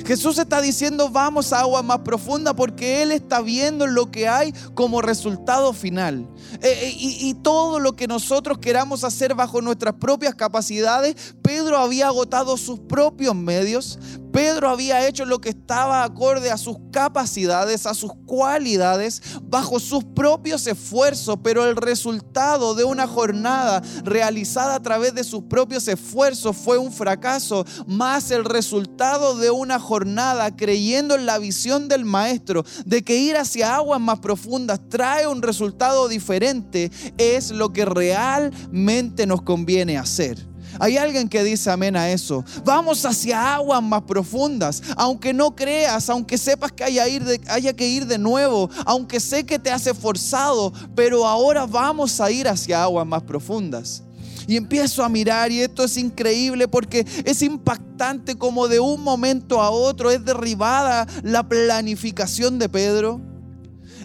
Jesús 0.06 0.38
está 0.38 0.60
diciendo 0.60 1.10
vamos 1.10 1.52
a 1.52 1.60
agua 1.60 1.82
más 1.82 2.00
profunda 2.00 2.54
porque 2.54 3.02
Él 3.02 3.12
está 3.12 3.40
viendo 3.40 3.86
lo 3.86 4.10
que 4.10 4.28
hay 4.28 4.52
como 4.74 5.00
resultado 5.00 5.72
final. 5.72 6.28
Eh, 6.54 6.58
eh, 6.62 6.96
y, 6.96 7.28
y 7.28 7.34
todo 7.34 7.78
lo 7.78 7.94
que 7.94 8.08
nosotros 8.08 8.58
queramos 8.58 9.04
hacer 9.04 9.34
bajo 9.34 9.60
nuestras 9.62 9.94
propias 9.94 10.34
capacidades, 10.34 11.34
Pedro 11.42 11.78
había 11.78 12.08
agotado 12.08 12.56
sus 12.56 12.80
propios 12.80 13.34
medios, 13.34 13.98
Pedro 14.32 14.70
había 14.70 15.06
hecho 15.06 15.24
lo 15.26 15.40
que 15.40 15.50
estaba 15.50 16.04
acorde 16.04 16.50
a 16.50 16.56
sus 16.56 16.76
capacidades, 16.90 17.86
a 17.86 17.94
sus 17.94 18.12
cualidades, 18.26 19.22
bajo 19.42 19.78
sus 19.78 20.04
propios 20.04 20.66
esfuerzos, 20.66 21.38
pero 21.42 21.66
el 21.66 21.76
resultado 21.76 22.74
de 22.74 22.84
una 22.84 23.06
jornada 23.06 23.82
realizada 24.04 24.76
a 24.76 24.82
través 24.82 25.14
de 25.14 25.24
sus 25.24 25.42
propios 25.44 25.86
esfuerzos 25.86 26.56
fue 26.56 26.78
un 26.78 26.92
fracaso, 26.92 27.64
más 27.86 28.30
el 28.30 28.44
resultado 28.44 29.36
de 29.36 29.50
una 29.50 29.78
jornada 29.78 30.56
creyendo 30.56 31.14
en 31.14 31.26
la 31.26 31.38
visión 31.38 31.88
del 31.88 32.04
maestro 32.04 32.64
de 32.86 33.02
que 33.02 33.16
ir 33.16 33.36
hacia 33.36 33.76
aguas 33.76 34.00
más 34.00 34.20
profundas 34.20 34.80
trae 34.88 35.26
un 35.26 35.42
resultado 35.42 36.08
diferente, 36.08 36.90
es 37.18 37.50
lo 37.50 37.72
que 37.72 37.84
realmente 37.84 39.26
nos 39.26 39.42
conviene 39.42 39.98
hacer. 39.98 40.51
Hay 40.82 40.96
alguien 40.96 41.28
que 41.28 41.44
dice 41.44 41.70
amén 41.70 41.94
a 41.94 42.10
eso. 42.10 42.44
Vamos 42.64 43.04
hacia 43.04 43.54
aguas 43.54 43.80
más 43.80 44.02
profundas. 44.02 44.82
Aunque 44.96 45.32
no 45.32 45.54
creas, 45.54 46.10
aunque 46.10 46.36
sepas 46.36 46.72
que 46.72 46.82
haya, 46.82 47.04
haya 47.46 47.72
que 47.72 47.86
ir 47.86 48.04
de 48.04 48.18
nuevo, 48.18 48.68
aunque 48.84 49.20
sé 49.20 49.46
que 49.46 49.60
te 49.60 49.70
hace 49.70 49.94
forzado, 49.94 50.72
pero 50.96 51.24
ahora 51.24 51.66
vamos 51.66 52.20
a 52.20 52.32
ir 52.32 52.48
hacia 52.48 52.82
aguas 52.82 53.06
más 53.06 53.22
profundas. 53.22 54.02
Y 54.48 54.56
empiezo 54.56 55.04
a 55.04 55.08
mirar 55.08 55.52
y 55.52 55.60
esto 55.60 55.84
es 55.84 55.96
increíble 55.96 56.66
porque 56.66 57.06
es 57.24 57.42
impactante 57.42 58.36
como 58.36 58.66
de 58.66 58.80
un 58.80 59.04
momento 59.04 59.60
a 59.60 59.70
otro 59.70 60.10
es 60.10 60.24
derribada 60.24 61.06
la 61.22 61.48
planificación 61.48 62.58
de 62.58 62.68
Pedro 62.68 63.20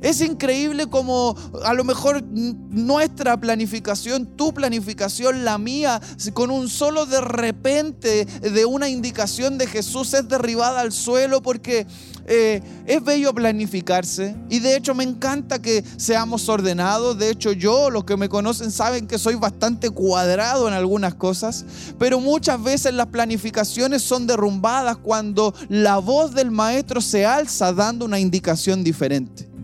es 0.02 0.22
increíble 0.22 0.88
como 0.88 1.36
a 1.64 1.74
lo 1.74 1.84
mejor 1.84 2.24
nuestra 2.24 3.40
planificación, 3.40 4.26
tu 4.26 4.54
planificación, 4.54 5.44
la 5.44 5.58
mía, 5.58 6.02
con 6.34 6.52
un 6.52 6.70
solo 6.70 7.06
de 7.06 7.22
repente 7.22 8.26
de 8.26 8.66
una 8.66 8.90
indicación 8.90 9.58
de 9.58 9.68
Jesús 9.68 10.14
es 10.14 10.28
derribada 10.28 10.82
al 10.82 10.92
suelo 10.92 11.42
porque 11.42 11.88
eh, 12.30 12.62
es 12.86 13.02
bello 13.04 13.34
planificarse 13.34 14.36
y 14.50 14.60
de 14.60 14.76
hecho 14.76 14.94
me 14.94 15.06
encanta 15.06 15.62
que 15.62 15.84
seamos 15.98 16.50
ordenados. 16.50 17.18
De 17.18 17.30
hecho 17.30 17.52
yo, 17.52 17.90
los 17.90 18.04
que 18.04 18.18
me 18.18 18.30
conocen 18.30 18.72
saben 18.72 19.08
que 19.08 19.18
soy 19.18 19.36
bastante 19.36 19.90
cuadrado 19.90 20.68
en 20.68 20.74
algunas 20.74 21.16
cosas, 21.16 21.66
pero 21.98 22.20
muchas 22.20 22.62
veces 22.62 22.94
las 22.94 23.08
planificaciones 23.08 24.02
son 24.02 24.28
derrumbadas 24.28 24.98
cuando 24.98 25.54
la 25.70 25.98
voz 25.98 26.34
del 26.34 26.52
maestro 26.52 27.02
se 27.02 27.26
alza 27.26 27.74
dando 27.74 28.06
una 28.06 28.20
indicación 28.20 28.84
diferente. 28.84 29.57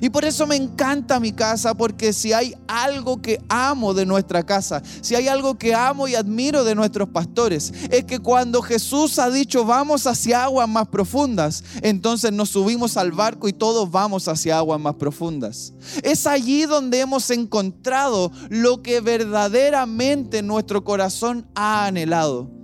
Y 0.00 0.10
por 0.10 0.24
eso 0.24 0.46
me 0.46 0.56
encanta 0.56 1.20
mi 1.20 1.32
casa, 1.32 1.74
porque 1.74 2.12
si 2.12 2.32
hay 2.32 2.54
algo 2.66 3.20
que 3.20 3.40
amo 3.48 3.94
de 3.94 4.06
nuestra 4.06 4.44
casa, 4.44 4.82
si 5.00 5.14
hay 5.14 5.28
algo 5.28 5.58
que 5.58 5.74
amo 5.74 6.08
y 6.08 6.14
admiro 6.14 6.64
de 6.64 6.74
nuestros 6.74 7.08
pastores, 7.08 7.72
es 7.90 8.04
que 8.04 8.18
cuando 8.18 8.62
Jesús 8.62 9.18
ha 9.18 9.30
dicho 9.30 9.64
vamos 9.64 10.06
hacia 10.06 10.44
aguas 10.44 10.68
más 10.68 10.88
profundas, 10.88 11.64
entonces 11.82 12.32
nos 12.32 12.50
subimos 12.50 12.96
al 12.96 13.12
barco 13.12 13.48
y 13.48 13.52
todos 13.52 13.90
vamos 13.90 14.28
hacia 14.28 14.58
aguas 14.58 14.80
más 14.80 14.94
profundas. 14.94 15.72
Es 16.02 16.26
allí 16.26 16.64
donde 16.64 17.00
hemos 17.00 17.30
encontrado 17.30 18.32
lo 18.48 18.82
que 18.82 19.00
verdaderamente 19.00 20.42
nuestro 20.42 20.84
corazón 20.84 21.46
ha 21.54 21.86
anhelado. 21.86 22.57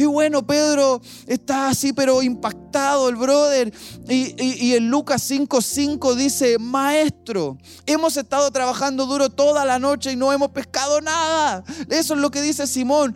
Y 0.00 0.06
bueno, 0.06 0.46
Pedro 0.46 1.02
está 1.26 1.68
así, 1.68 1.92
pero 1.92 2.22
impactado 2.22 3.10
el 3.10 3.16
brother. 3.16 3.70
Y, 4.08 4.72
en 4.72 4.88
Lucas 4.88 5.30
5:5 5.30 6.14
dice, 6.14 6.58
maestro, 6.58 7.58
hemos 7.84 8.16
estado 8.16 8.50
trabajando 8.50 9.04
duro 9.04 9.28
toda 9.28 9.66
la 9.66 9.78
noche 9.78 10.12
y 10.12 10.16
no 10.16 10.32
hemos 10.32 10.52
pescado 10.52 11.02
nada. 11.02 11.62
Eso 11.90 12.14
es 12.14 12.20
lo 12.20 12.30
que 12.30 12.40
dice 12.40 12.66
Simón. 12.66 13.14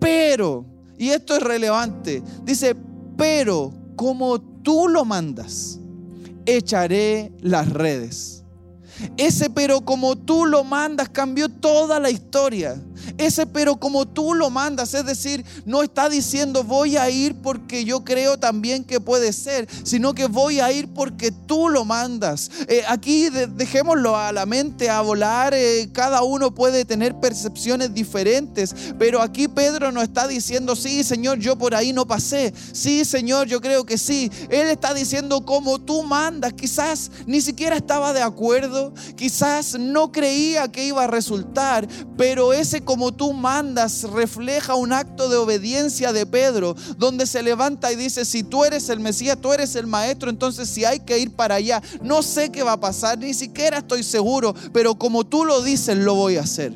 Pero, 0.00 0.64
y 0.96 1.10
esto 1.10 1.36
es 1.36 1.42
relevante, 1.42 2.22
dice, 2.44 2.74
pero 3.18 3.70
como 3.94 4.40
tú 4.40 4.88
lo 4.88 5.04
mandas, 5.04 5.80
echaré 6.46 7.30
las 7.42 7.68
redes. 7.68 8.42
Ese 9.16 9.50
pero 9.50 9.82
como 9.82 10.16
tú 10.16 10.46
lo 10.46 10.64
mandas 10.64 11.08
cambió 11.08 11.48
toda 11.48 11.98
la 12.00 12.10
historia. 12.10 12.80
Ese 13.18 13.46
pero 13.46 13.76
como 13.76 14.06
tú 14.06 14.34
lo 14.34 14.50
mandas, 14.50 14.94
es 14.94 15.04
decir, 15.04 15.44
no 15.64 15.82
está 15.82 16.08
diciendo 16.08 16.64
voy 16.64 16.96
a 16.96 17.10
ir 17.10 17.34
porque 17.36 17.84
yo 17.84 18.04
creo 18.04 18.38
también 18.38 18.84
que 18.84 19.00
puede 19.00 19.32
ser, 19.32 19.68
sino 19.84 20.14
que 20.14 20.26
voy 20.26 20.60
a 20.60 20.72
ir 20.72 20.88
porque 20.88 21.32
tú 21.32 21.68
lo 21.68 21.84
mandas. 21.84 22.50
Eh, 22.68 22.82
aquí 22.88 23.28
dejémoslo 23.30 24.16
a 24.16 24.32
la 24.32 24.46
mente 24.46 24.90
a 24.90 25.00
volar, 25.00 25.54
eh, 25.54 25.88
cada 25.92 26.22
uno 26.22 26.54
puede 26.54 26.84
tener 26.84 27.14
percepciones 27.20 27.94
diferentes, 27.94 28.74
pero 28.98 29.20
aquí 29.20 29.48
Pedro 29.48 29.92
no 29.92 30.02
está 30.02 30.26
diciendo, 30.26 30.76
sí 30.76 31.04
Señor, 31.04 31.38
yo 31.38 31.56
por 31.56 31.74
ahí 31.74 31.92
no 31.92 32.06
pasé, 32.06 32.52
sí 32.72 33.04
Señor, 33.04 33.46
yo 33.46 33.60
creo 33.60 33.84
que 33.84 33.98
sí. 33.98 34.30
Él 34.48 34.68
está 34.68 34.94
diciendo 34.94 35.44
como 35.44 35.80
tú 35.80 36.02
mandas, 36.02 36.52
quizás 36.52 37.10
ni 37.26 37.40
siquiera 37.40 37.76
estaba 37.76 38.12
de 38.12 38.22
acuerdo, 38.22 38.92
quizás 39.16 39.78
no 39.78 40.12
creía 40.12 40.68
que 40.68 40.84
iba 40.84 41.04
a 41.04 41.06
resultar, 41.06 41.86
pero 42.16 42.52
ese 42.52 42.82
como 42.92 43.10
tú 43.10 43.32
mandas 43.32 44.02
refleja 44.02 44.74
un 44.74 44.92
acto 44.92 45.30
de 45.30 45.38
obediencia 45.38 46.12
de 46.12 46.26
Pedro, 46.26 46.76
donde 46.98 47.26
se 47.26 47.42
levanta 47.42 47.90
y 47.90 47.96
dice, 47.96 48.26
si 48.26 48.42
tú 48.42 48.66
eres 48.66 48.90
el 48.90 49.00
Mesías, 49.00 49.38
tú 49.40 49.50
eres 49.50 49.74
el 49.76 49.86
Maestro, 49.86 50.28
entonces 50.28 50.68
si 50.68 50.84
hay 50.84 51.00
que 51.00 51.18
ir 51.18 51.34
para 51.34 51.54
allá, 51.54 51.80
no 52.02 52.22
sé 52.22 52.52
qué 52.52 52.62
va 52.62 52.72
a 52.72 52.80
pasar, 52.80 53.16
ni 53.16 53.32
siquiera 53.32 53.78
estoy 53.78 54.02
seguro, 54.02 54.54
pero 54.74 54.94
como 54.96 55.24
tú 55.24 55.46
lo 55.46 55.62
dices, 55.62 55.96
lo 55.96 56.16
voy 56.16 56.36
a 56.36 56.42
hacer. 56.42 56.74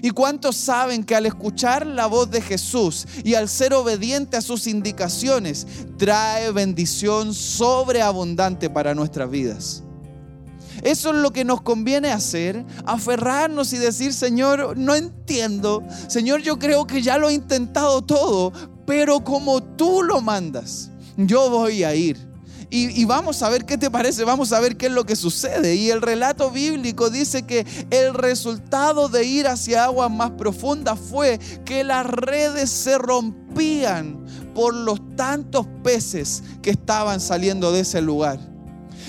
¿Y 0.00 0.08
cuántos 0.08 0.56
saben 0.56 1.04
que 1.04 1.14
al 1.14 1.26
escuchar 1.26 1.86
la 1.86 2.06
voz 2.06 2.30
de 2.30 2.40
Jesús 2.40 3.06
y 3.24 3.34
al 3.34 3.50
ser 3.50 3.74
obediente 3.74 4.38
a 4.38 4.40
sus 4.40 4.66
indicaciones, 4.66 5.66
trae 5.98 6.50
bendición 6.50 7.34
sobreabundante 7.34 8.70
para 8.70 8.94
nuestras 8.94 9.28
vidas? 9.28 9.82
Eso 10.84 11.10
es 11.10 11.16
lo 11.16 11.32
que 11.32 11.44
nos 11.44 11.62
conviene 11.62 12.12
hacer, 12.12 12.64
aferrarnos 12.84 13.72
y 13.72 13.78
decir, 13.78 14.12
Señor, 14.12 14.76
no 14.76 14.94
entiendo, 14.94 15.82
Señor, 16.08 16.42
yo 16.42 16.58
creo 16.58 16.86
que 16.86 17.00
ya 17.00 17.16
lo 17.16 17.30
he 17.30 17.32
intentado 17.32 18.02
todo, 18.02 18.52
pero 18.86 19.24
como 19.24 19.62
tú 19.62 20.02
lo 20.02 20.20
mandas, 20.20 20.90
yo 21.16 21.48
voy 21.48 21.84
a 21.84 21.94
ir. 21.94 22.34
Y, 22.76 23.04
vamos 23.04 23.40
a 23.42 23.48
ver 23.50 23.64
qué 23.66 23.78
te 23.78 23.88
parece, 23.88 24.24
vamos 24.24 24.52
a 24.52 24.58
ver 24.58 24.76
qué 24.76 24.86
es 24.86 24.92
lo 24.92 25.06
que 25.06 25.14
sucede. 25.14 25.76
Y 25.76 25.90
el 25.90 26.02
relato 26.02 26.50
bíblico 26.50 27.08
dice 27.08 27.44
que 27.44 27.64
el 27.90 28.12
resultado 28.14 29.08
de 29.08 29.24
ir 29.24 29.46
hacia 29.46 29.84
aguas 29.84 30.10
más 30.10 30.32
profundas 30.32 30.98
fue 30.98 31.38
que 31.64 31.84
las 31.84 32.04
redes 32.04 32.70
se 32.70 32.98
rompían 32.98 34.24
por 34.56 34.74
los 34.74 34.98
tantos 35.14 35.68
peces 35.84 36.42
que 36.62 36.70
estaban 36.70 37.20
saliendo 37.20 37.70
de 37.70 37.80
ese 37.80 38.02
lugar. 38.02 38.53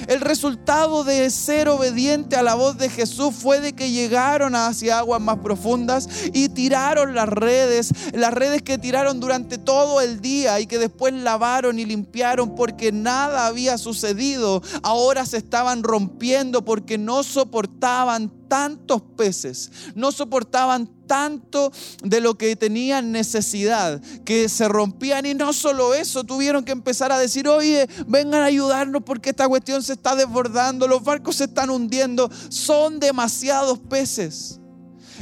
El 0.07 0.21
resultado 0.21 1.03
de 1.03 1.29
ser 1.29 1.69
obediente 1.69 2.35
a 2.35 2.43
la 2.43 2.55
voz 2.55 2.77
de 2.77 2.89
Jesús 2.89 3.33
fue 3.35 3.59
de 3.59 3.73
que 3.73 3.91
llegaron 3.91 4.55
hacia 4.55 4.99
aguas 4.99 5.21
más 5.21 5.39
profundas 5.39 6.07
y 6.33 6.49
tiraron 6.49 7.15
las 7.15 7.29
redes, 7.29 7.91
las 8.13 8.33
redes 8.33 8.61
que 8.61 8.77
tiraron 8.77 9.19
durante 9.19 9.57
todo 9.57 10.01
el 10.01 10.21
día 10.21 10.59
y 10.59 10.67
que 10.67 10.77
después 10.77 11.13
lavaron 11.13 11.79
y 11.79 11.85
limpiaron 11.85 12.55
porque 12.55 12.91
nada 12.91 13.47
había 13.47 13.77
sucedido. 13.77 14.61
Ahora 14.83 15.25
se 15.25 15.37
estaban 15.37 15.83
rompiendo 15.83 16.63
porque 16.63 16.97
no 16.97 17.23
soportaban 17.23 18.31
tantos 18.47 19.01
peces, 19.15 19.71
no 19.95 20.11
soportaban 20.11 20.87
tanto 21.07 21.71
de 22.03 22.21
lo 22.21 22.37
que 22.37 22.55
tenían 22.55 23.11
necesidad, 23.11 24.01
que 24.23 24.49
se 24.49 24.67
rompían 24.67 25.25
y 25.25 25.33
no 25.33 25.53
solo 25.53 25.93
eso, 25.93 26.23
tuvieron 26.23 26.63
que 26.63 26.71
empezar 26.71 27.11
a 27.11 27.19
decir, 27.19 27.47
oye, 27.47 27.87
vengan 28.07 28.41
a 28.41 28.45
ayudarnos 28.45 29.03
porque 29.03 29.29
esta 29.29 29.47
cuestión 29.47 29.83
se 29.83 29.93
está 29.93 30.15
desbordando, 30.15 30.87
los 30.87 31.03
barcos 31.03 31.37
se 31.37 31.45
están 31.45 31.69
hundiendo, 31.69 32.29
son 32.49 32.99
demasiados 32.99 33.79
peces. 33.79 34.59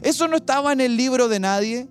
Eso 0.02 0.28
no 0.28 0.36
estaba 0.36 0.74
en 0.74 0.82
el 0.82 0.98
libro 0.98 1.28
de 1.28 1.40
nadie, 1.40 1.88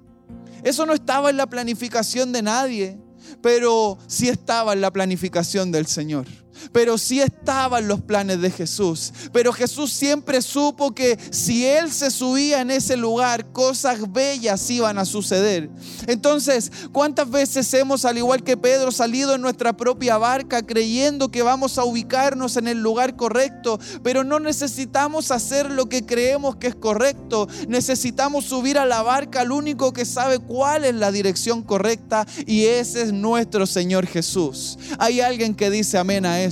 eso 0.64 0.86
no 0.86 0.94
estaba 0.94 1.30
en 1.30 1.36
la 1.36 1.46
planificación 1.46 2.32
de 2.32 2.42
nadie, 2.42 2.98
pero 3.40 3.98
sí 4.06 4.28
estaba 4.28 4.72
en 4.72 4.80
la 4.80 4.90
planificación 4.90 5.72
del 5.72 5.86
Señor 5.86 6.41
pero 6.70 6.98
sí 6.98 7.20
estaban 7.20 7.88
los 7.88 8.00
planes 8.00 8.40
de 8.40 8.50
Jesús. 8.50 9.12
Pero 9.32 9.52
Jesús 9.52 9.92
siempre 9.92 10.42
supo 10.42 10.94
que 10.94 11.18
si 11.30 11.66
Él 11.66 11.90
se 11.90 12.10
subía 12.10 12.60
en 12.60 12.70
ese 12.70 12.96
lugar, 12.96 13.52
cosas 13.52 14.12
bellas 14.12 14.68
iban 14.70 14.98
a 14.98 15.04
suceder. 15.04 15.70
Entonces, 16.06 16.70
¿cuántas 16.92 17.30
veces 17.30 17.72
hemos, 17.74 18.04
al 18.04 18.18
igual 18.18 18.42
que 18.42 18.56
Pedro, 18.56 18.92
salido 18.92 19.34
en 19.34 19.42
nuestra 19.42 19.76
propia 19.76 20.18
barca 20.18 20.62
creyendo 20.62 21.30
que 21.30 21.42
vamos 21.42 21.78
a 21.78 21.84
ubicarnos 21.84 22.56
en 22.56 22.68
el 22.68 22.78
lugar 22.78 23.16
correcto, 23.16 23.78
pero 24.02 24.24
no 24.24 24.38
necesitamos 24.40 25.30
hacer 25.30 25.70
lo 25.70 25.88
que 25.88 26.04
creemos 26.04 26.56
que 26.56 26.68
es 26.68 26.74
correcto? 26.74 27.48
Necesitamos 27.68 28.44
subir 28.44 28.78
a 28.78 28.86
la 28.86 29.02
barca 29.02 29.40
al 29.40 29.52
único 29.52 29.92
que 29.92 30.04
sabe 30.04 30.38
cuál 30.38 30.84
es 30.84 30.94
la 30.94 31.10
dirección 31.10 31.62
correcta 31.62 32.26
y 32.46 32.66
ese 32.66 33.02
es 33.02 33.12
nuestro 33.12 33.66
Señor 33.66 34.06
Jesús. 34.06 34.78
Hay 34.98 35.20
alguien 35.20 35.54
que 35.54 35.70
dice 35.70 35.98
amén 35.98 36.26
a 36.26 36.40
eso. 36.42 36.51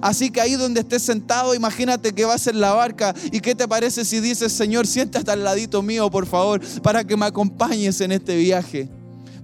Así 0.00 0.30
que 0.30 0.40
ahí 0.40 0.54
donde 0.54 0.80
estés 0.80 1.02
sentado, 1.02 1.54
imagínate 1.54 2.12
que 2.12 2.24
vas 2.24 2.46
en 2.46 2.60
la 2.60 2.72
barca 2.72 3.14
y 3.32 3.40
qué 3.40 3.54
te 3.54 3.66
parece 3.66 4.04
si 4.04 4.20
dices, 4.20 4.52
Señor, 4.52 4.86
siéntate 4.86 5.30
al 5.30 5.44
ladito 5.44 5.82
mío, 5.82 6.10
por 6.10 6.26
favor, 6.26 6.60
para 6.82 7.04
que 7.04 7.16
me 7.16 7.26
acompañes 7.26 8.00
en 8.00 8.12
este 8.12 8.36
viaje. 8.36 8.88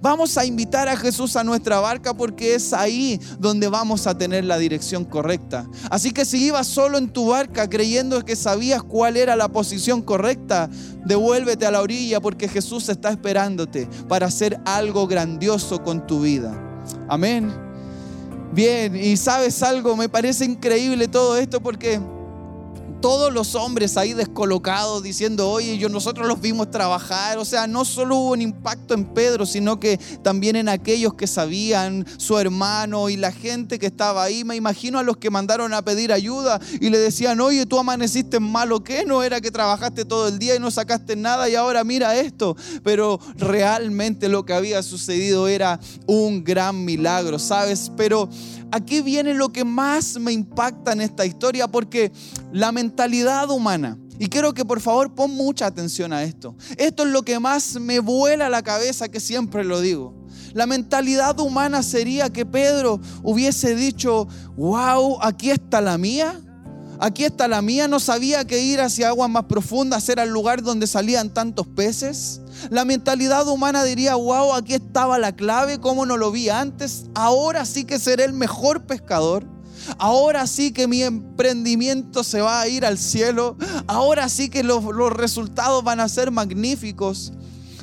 Vamos 0.05 0.37
a 0.37 0.45
invitar 0.45 0.87
a 0.87 0.95
Jesús 0.95 1.35
a 1.35 1.43
nuestra 1.43 1.79
barca 1.79 2.13
porque 2.13 2.53
es 2.53 2.73
ahí 2.73 3.19
donde 3.39 3.67
vamos 3.67 4.05
a 4.05 4.15
tener 4.15 4.45
la 4.45 4.59
dirección 4.59 5.03
correcta. 5.03 5.67
Así 5.89 6.11
que 6.11 6.25
si 6.25 6.45
ibas 6.45 6.67
solo 6.67 6.99
en 6.99 7.09
tu 7.09 7.29
barca 7.29 7.67
creyendo 7.67 8.23
que 8.23 8.35
sabías 8.35 8.83
cuál 8.83 9.17
era 9.17 9.35
la 9.35 9.47
posición 9.47 10.03
correcta, 10.03 10.69
devuélvete 11.05 11.65
a 11.65 11.71
la 11.71 11.81
orilla 11.81 12.21
porque 12.21 12.47
Jesús 12.47 12.87
está 12.89 13.09
esperándote 13.09 13.87
para 14.07 14.27
hacer 14.27 14.59
algo 14.65 15.07
grandioso 15.07 15.81
con 15.81 16.05
tu 16.05 16.21
vida. 16.21 16.53
Amén. 17.09 17.64
Bien, 18.55 18.95
y 18.95 19.17
sabes 19.17 19.61
algo, 19.63 19.97
me 19.97 20.07
parece 20.07 20.45
increíble 20.45 21.09
todo 21.09 21.37
esto 21.37 21.59
porque 21.59 21.99
todos 23.01 23.31
los 23.33 23.55
hombres 23.55 23.97
ahí 23.97 24.13
descolocados 24.13 25.03
diciendo, 25.03 25.49
oye, 25.49 25.77
yo, 25.77 25.89
nosotros 25.89 26.27
los 26.27 26.41
vimos 26.41 26.71
trabajar. 26.71 27.37
O 27.37 27.45
sea, 27.45 27.67
no 27.67 27.85
solo 27.85 28.15
hubo 28.15 28.31
un 28.31 28.41
impacto 28.41 28.93
en 28.93 29.05
Pedro, 29.05 29.45
sino 29.45 29.79
que 29.79 29.97
también 30.23 30.55
en 30.55 30.69
aquellos 30.69 31.13
que 31.13 31.27
sabían, 31.27 32.05
su 32.17 32.37
hermano 32.37 33.09
y 33.09 33.17
la 33.17 33.31
gente 33.31 33.79
que 33.79 33.85
estaba 33.85 34.23
ahí. 34.23 34.43
Me 34.43 34.55
imagino 34.55 34.99
a 34.99 35.03
los 35.03 35.17
que 35.17 35.29
mandaron 35.29 35.73
a 35.73 35.83
pedir 35.83 36.11
ayuda 36.11 36.59
y 36.79 36.89
le 36.89 36.97
decían, 36.97 37.39
oye, 37.41 37.65
tú 37.65 37.77
amaneciste 37.79 38.39
malo, 38.39 38.83
¿qué? 38.83 39.05
No 39.05 39.23
era 39.23 39.41
que 39.41 39.51
trabajaste 39.51 40.05
todo 40.05 40.27
el 40.27 40.39
día 40.39 40.55
y 40.55 40.59
no 40.59 40.71
sacaste 40.71 41.15
nada 41.15 41.49
y 41.49 41.55
ahora 41.55 41.83
mira 41.83 42.15
esto. 42.15 42.55
Pero 42.83 43.19
realmente 43.35 44.29
lo 44.29 44.45
que 44.45 44.53
había 44.53 44.81
sucedido 44.83 45.47
era 45.47 45.79
un 46.07 46.43
gran 46.43 46.83
milagro, 46.83 47.39
¿sabes? 47.39 47.91
Pero 47.95 48.29
aquí 48.71 49.01
viene 49.01 49.33
lo 49.33 49.49
que 49.49 49.63
más 49.63 50.19
me 50.19 50.31
impacta 50.31 50.93
en 50.93 51.01
esta 51.01 51.25
historia 51.25 51.67
porque 51.67 52.11
la 52.51 52.71
mentalidad 52.85 53.49
humana, 53.49 53.97
y 54.19 54.27
quiero 54.27 54.53
que 54.53 54.63
por 54.63 54.79
favor 54.79 55.15
pon 55.15 55.31
mucha 55.31 55.65
atención 55.65 56.13
a 56.13 56.23
esto, 56.23 56.55
esto 56.77 57.03
es 57.03 57.09
lo 57.09 57.23
que 57.23 57.39
más 57.39 57.79
me 57.79 57.99
vuela 57.99 58.47
la 58.47 58.61
cabeza 58.61 59.09
que 59.09 59.19
siempre 59.19 59.63
lo 59.63 59.81
digo. 59.81 60.13
La 60.53 60.67
mentalidad 60.67 61.39
humana 61.39 61.81
sería 61.81 62.29
que 62.29 62.45
Pedro 62.45 63.01
hubiese 63.23 63.75
dicho, 63.75 64.27
wow, 64.55 65.17
aquí 65.21 65.49
está 65.49 65.81
la 65.81 65.97
mía. 65.97 66.39
Aquí 66.97 67.25
está 67.25 67.49
la 67.49 67.61
mía, 67.61 67.89
no 67.89 67.99
sabía 67.99 68.45
que 68.45 68.61
ir 68.61 68.79
hacia 68.79 69.09
aguas 69.09 69.29
más 69.29 69.43
profundas 69.45 70.07
era 70.07 70.23
el 70.23 70.29
lugar 70.29 70.61
donde 70.61 70.87
salían 70.87 71.33
tantos 71.33 71.67
peces. 71.67 72.39
La 72.69 72.85
mentalidad 72.85 73.45
humana 73.49 73.83
diría, 73.83 74.15
wow, 74.15 74.53
aquí 74.53 74.75
estaba 74.75 75.19
la 75.19 75.35
clave, 75.35 75.79
¿cómo 75.79 76.05
no 76.05 76.15
lo 76.15 76.31
vi 76.31 76.47
antes? 76.47 77.07
Ahora 77.13 77.65
sí 77.65 77.83
que 77.83 77.99
seré 77.99 78.23
el 78.23 78.31
mejor 78.31 78.85
pescador. 78.85 79.54
Ahora 79.97 80.47
sí 80.47 80.71
que 80.71 80.87
mi 80.87 81.03
emprendimiento 81.03 82.23
se 82.23 82.41
va 82.41 82.61
a 82.61 82.67
ir 82.67 82.85
al 82.85 82.97
cielo. 82.97 83.57
Ahora 83.87 84.29
sí 84.29 84.49
que 84.49 84.63
los, 84.63 84.83
los 84.83 85.11
resultados 85.11 85.83
van 85.83 85.99
a 85.99 86.09
ser 86.09 86.31
magníficos. 86.31 87.33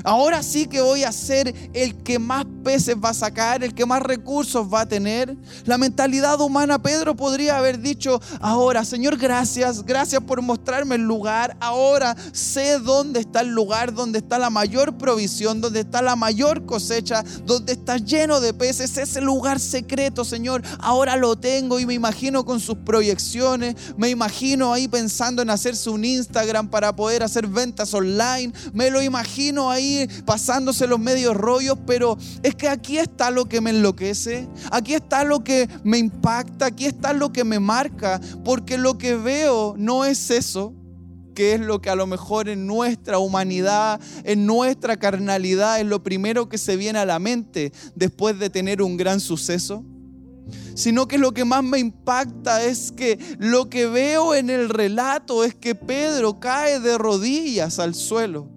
Ahora 0.04 0.42
sí 0.42 0.66
que 0.66 0.80
voy 0.80 1.04
a 1.04 1.12
ser 1.12 1.54
el 1.72 1.94
que 2.02 2.18
más 2.18 2.44
peces 2.64 2.96
va 2.96 3.10
a 3.10 3.14
sacar, 3.14 3.62
el 3.62 3.74
que 3.74 3.86
más 3.86 4.02
recursos 4.02 4.72
va 4.72 4.82
a 4.82 4.88
tener. 4.88 5.36
La 5.64 5.78
mentalidad 5.78 6.40
humana, 6.40 6.80
Pedro 6.80 7.14
podría 7.16 7.58
haber 7.58 7.80
dicho, 7.80 8.20
ahora, 8.40 8.84
Señor, 8.84 9.16
gracias, 9.16 9.84
gracias 9.84 10.22
por 10.22 10.42
mostrarme 10.42 10.96
el 10.96 11.02
lugar. 11.02 11.56
Ahora 11.60 12.16
sé 12.32 12.78
dónde 12.78 13.20
está 13.20 13.40
el 13.40 13.48
lugar, 13.48 13.94
donde 13.94 14.18
está 14.18 14.38
la 14.38 14.50
mayor 14.50 14.96
provisión, 14.98 15.60
donde 15.60 15.80
está 15.80 16.02
la 16.02 16.16
mayor 16.16 16.66
cosecha, 16.66 17.24
donde 17.44 17.72
está 17.72 17.96
lleno 17.96 18.40
de 18.40 18.54
peces. 18.54 18.96
Ese 18.96 19.20
lugar 19.20 19.60
secreto, 19.60 20.24
Señor, 20.24 20.62
ahora 20.78 21.16
lo 21.16 21.36
tengo 21.36 21.78
y 21.78 21.86
me 21.86 21.94
imagino 21.94 22.44
con 22.44 22.60
sus 22.60 22.78
proyecciones, 22.78 23.76
me 23.96 24.10
imagino 24.10 24.72
ahí 24.72 24.88
pensando 24.88 25.42
en 25.42 25.50
hacerse 25.50 25.90
un 25.90 26.04
Instagram 26.04 26.68
para 26.68 26.94
poder 26.94 27.22
hacer 27.22 27.46
ventas 27.46 27.92
online, 27.94 28.52
me 28.72 28.90
lo 28.90 29.02
imagino 29.02 29.70
ahí 29.70 29.91
pasándose 30.24 30.86
los 30.86 31.00
medios 31.00 31.36
rollos, 31.36 31.78
pero 31.86 32.18
es 32.42 32.54
que 32.54 32.68
aquí 32.68 32.98
está 32.98 33.30
lo 33.30 33.46
que 33.46 33.60
me 33.60 33.70
enloquece, 33.70 34.48
aquí 34.70 34.94
está 34.94 35.24
lo 35.24 35.44
que 35.44 35.68
me 35.84 35.98
impacta, 35.98 36.66
aquí 36.66 36.86
está 36.86 37.12
lo 37.12 37.32
que 37.32 37.44
me 37.44 37.60
marca, 37.60 38.20
porque 38.44 38.78
lo 38.78 38.98
que 38.98 39.16
veo 39.16 39.74
no 39.78 40.04
es 40.04 40.30
eso, 40.30 40.74
que 41.34 41.54
es 41.54 41.60
lo 41.60 41.80
que 41.80 41.90
a 41.90 41.96
lo 41.96 42.06
mejor 42.06 42.48
en 42.48 42.66
nuestra 42.66 43.18
humanidad, 43.18 44.00
en 44.24 44.46
nuestra 44.46 44.98
carnalidad, 44.98 45.80
es 45.80 45.86
lo 45.86 46.02
primero 46.02 46.48
que 46.48 46.58
se 46.58 46.76
viene 46.76 46.98
a 46.98 47.06
la 47.06 47.18
mente 47.18 47.72
después 47.94 48.38
de 48.38 48.50
tener 48.50 48.82
un 48.82 48.96
gran 48.96 49.20
suceso 49.20 49.84
sino 50.74 51.06
que 51.06 51.18
lo 51.18 51.32
que 51.32 51.44
más 51.44 51.62
me 51.62 51.78
impacta 51.78 52.64
es 52.64 52.92
que 52.92 53.18
lo 53.38 53.68
que 53.68 53.86
veo 53.86 54.34
en 54.34 54.50
el 54.50 54.68
relato 54.68 55.44
es 55.44 55.54
que 55.54 55.74
Pedro 55.74 56.40
cae 56.40 56.80
de 56.80 56.98
rodillas 56.98 57.78
al 57.78 57.94
suelo 57.94 58.48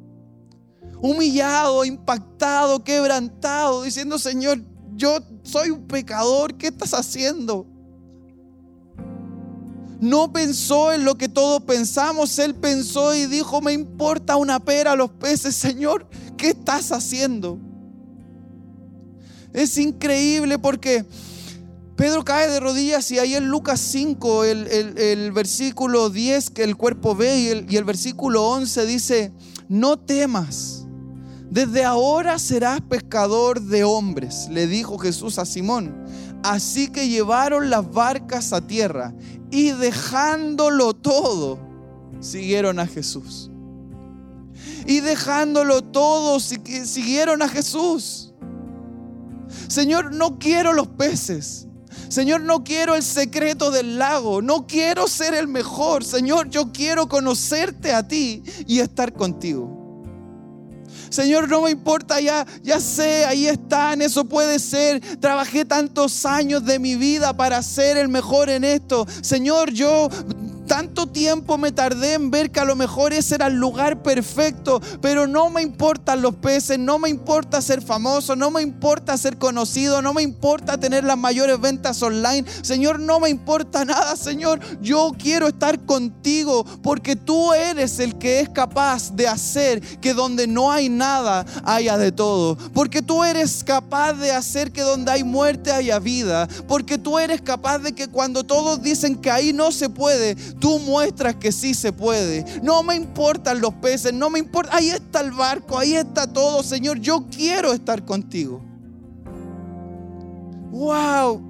humillado, 1.05 1.85
impactado, 1.85 2.83
quebrantado, 2.83 3.83
diciendo, 3.83 4.17
Señor, 4.17 4.59
yo 4.95 5.19
soy 5.43 5.69
un 5.69 5.85
pecador, 5.85 6.55
¿qué 6.55 6.67
estás 6.67 6.93
haciendo? 6.93 7.67
No 9.99 10.33
pensó 10.33 10.91
en 10.91 11.05
lo 11.05 11.15
que 11.15 11.29
todos 11.29 11.61
pensamos, 11.61 12.39
él 12.39 12.55
pensó 12.55 13.13
y 13.13 13.27
dijo, 13.27 13.61
me 13.61 13.73
importa 13.73 14.35
una 14.35 14.59
pera 14.59 14.93
a 14.93 14.95
los 14.95 15.11
peces, 15.11 15.55
Señor, 15.55 16.07
¿qué 16.37 16.49
estás 16.49 16.91
haciendo? 16.91 17.59
Es 19.53 19.77
increíble 19.77 20.57
porque 20.57 21.05
Pedro 21.95 22.25
cae 22.25 22.49
de 22.49 22.59
rodillas 22.59 23.09
y 23.11 23.19
ahí 23.19 23.35
en 23.35 23.47
Lucas 23.47 23.79
5, 23.79 24.43
el, 24.43 25.31
versículo 25.33 26.09
10 26.09 26.49
que 26.49 26.63
el 26.63 26.75
cuerpo 26.75 27.15
ve 27.15 27.39
y 27.39 27.47
el, 27.49 27.71
y 27.71 27.77
el 27.77 27.83
versículo 27.83 28.43
11 28.49 28.85
dice, 28.87 29.31
no 29.69 29.97
temas 29.97 30.84
desde 31.49 31.83
ahora 31.83 32.39
serás 32.39 32.81
pescador 32.81 33.61
de 33.61 33.83
hombres, 33.83 34.47
le 34.49 34.67
dijo 34.67 34.97
Jesús 34.97 35.39
a 35.39 35.45
Simón. 35.45 36.05
Así 36.43 36.89
que 36.89 37.07
llevaron 37.07 37.69
las 37.69 37.89
barcas 37.91 38.53
a 38.53 38.65
tierra 38.65 39.13
y 39.51 39.71
dejándolo 39.71 40.93
todo, 40.93 41.59
siguieron 42.19 42.79
a 42.79 42.87
Jesús. 42.87 43.49
Y 44.85 44.99
dejándolo 44.99 45.83
todo, 45.83 46.39
siguieron 46.39 47.41
a 47.41 47.49
Jesús. 47.49 48.33
Señor, 49.67 50.13
no 50.13 50.37
quiero 50.37 50.73
los 50.73 50.87
peces. 50.87 51.67
Señor, 52.09 52.41
no 52.41 52.63
quiero 52.63 52.95
el 52.95 53.03
secreto 53.03 53.71
del 53.71 53.97
lago. 53.97 54.41
No 54.41 54.67
quiero 54.67 55.07
ser 55.07 55.33
el 55.33 55.47
mejor. 55.47 56.03
Señor, 56.03 56.49
yo 56.49 56.71
quiero 56.71 57.07
conocerte 57.07 57.93
a 57.93 58.07
ti 58.07 58.43
y 58.67 58.79
estar 58.79 59.13
contigo. 59.13 59.74
Señor, 61.15 61.47
no 61.47 61.61
me 61.61 61.71
importa, 61.71 62.19
ya, 62.19 62.45
ya 62.61 62.77
sé, 62.81 63.23
ahí 63.23 63.47
están, 63.47 64.01
eso 64.01 64.25
puede 64.25 64.59
ser. 64.59 64.99
Trabajé 65.21 65.63
tantos 65.63 66.25
años 66.25 66.65
de 66.65 66.77
mi 66.77 66.97
vida 66.97 67.31
para 67.37 67.63
ser 67.63 67.95
el 67.95 68.09
mejor 68.09 68.49
en 68.49 68.65
esto. 68.65 69.07
Señor, 69.21 69.71
yo 69.71 70.09
tanto 70.65 71.07
tiempo 71.07 71.57
me 71.57 71.71
tardé 71.71 72.13
en 72.13 72.31
ver 72.31 72.51
que 72.51 72.59
a 72.59 72.65
lo 72.65 72.75
mejor 72.75 73.13
ese 73.13 73.35
era 73.35 73.47
el 73.47 73.55
lugar 73.55 74.01
perfecto, 74.03 74.81
pero 75.01 75.27
no 75.27 75.49
me 75.49 75.61
importan 75.61 76.21
los 76.21 76.35
peces, 76.35 76.79
no 76.79 76.99
me 76.99 77.09
importa 77.09 77.61
ser 77.61 77.81
famoso, 77.81 78.35
no 78.35 78.51
me 78.51 78.61
importa 78.61 79.17
ser 79.17 79.37
conocido, 79.37 80.01
no 80.01 80.13
me 80.13 80.21
importa 80.23 80.79
tener 80.79 81.03
las 81.03 81.17
mayores 81.17 81.59
ventas 81.59 82.01
online. 82.01 82.45
Señor, 82.61 82.99
no 82.99 83.19
me 83.19 83.29
importa 83.29 83.85
nada, 83.85 84.15
Señor. 84.15 84.59
Yo 84.81 85.11
quiero 85.17 85.47
estar 85.47 85.85
contigo 85.85 86.65
porque 86.81 87.15
tú 87.15 87.53
eres 87.53 87.99
el 87.99 88.17
que 88.17 88.39
es 88.39 88.49
capaz 88.49 89.15
de 89.15 89.27
hacer 89.27 89.81
que 89.99 90.13
donde 90.13 90.47
no 90.47 90.71
hay 90.71 90.89
nada 90.89 91.45
haya 91.63 91.97
de 91.97 92.11
todo. 92.11 92.57
Porque 92.73 93.01
tú 93.01 93.23
eres 93.23 93.63
capaz 93.63 94.13
de 94.13 94.31
hacer 94.31 94.71
que 94.71 94.81
donde 94.81 95.11
hay 95.11 95.23
muerte 95.23 95.71
haya 95.71 95.99
vida. 95.99 96.47
Porque 96.67 96.97
tú 96.97 97.19
eres 97.19 97.41
capaz 97.41 97.79
de 97.79 97.93
que 97.93 98.07
cuando 98.07 98.43
todos 98.43 98.81
dicen 98.81 99.15
que 99.15 99.31
ahí 99.31 99.53
no 99.53 99.71
se 99.71 99.89
puede, 99.89 100.35
Tú 100.59 100.79
muestras 100.79 101.35
que 101.35 101.51
sí 101.51 101.73
se 101.73 101.91
puede. 101.91 102.45
No 102.61 102.81
me 102.83 102.95
importan 102.95 103.59
los 103.59 103.73
peces, 103.75 104.13
no 104.13 104.29
me 104.29 104.39
importa. 104.39 104.75
Ahí 104.75 104.89
está 104.89 105.21
el 105.21 105.31
barco, 105.31 105.77
ahí 105.77 105.95
está 105.95 106.31
todo, 106.31 106.63
Señor. 106.63 106.99
Yo 106.99 107.25
quiero 107.29 107.73
estar 107.73 108.05
contigo. 108.05 108.61
Wow. 110.71 111.41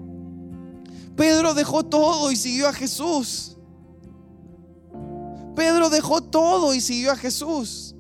Pedro 1.16 1.54
dejó 1.54 1.84
todo 1.84 2.32
y 2.32 2.36
siguió 2.36 2.68
a 2.68 2.74
Jesús. 2.74 3.56
Pedro 5.56 5.90
dejó 5.90 6.22
todo 6.22 6.74
y 6.76 6.82
siguió 6.82 7.12
a 7.12 7.16
Jesús. 7.16 7.96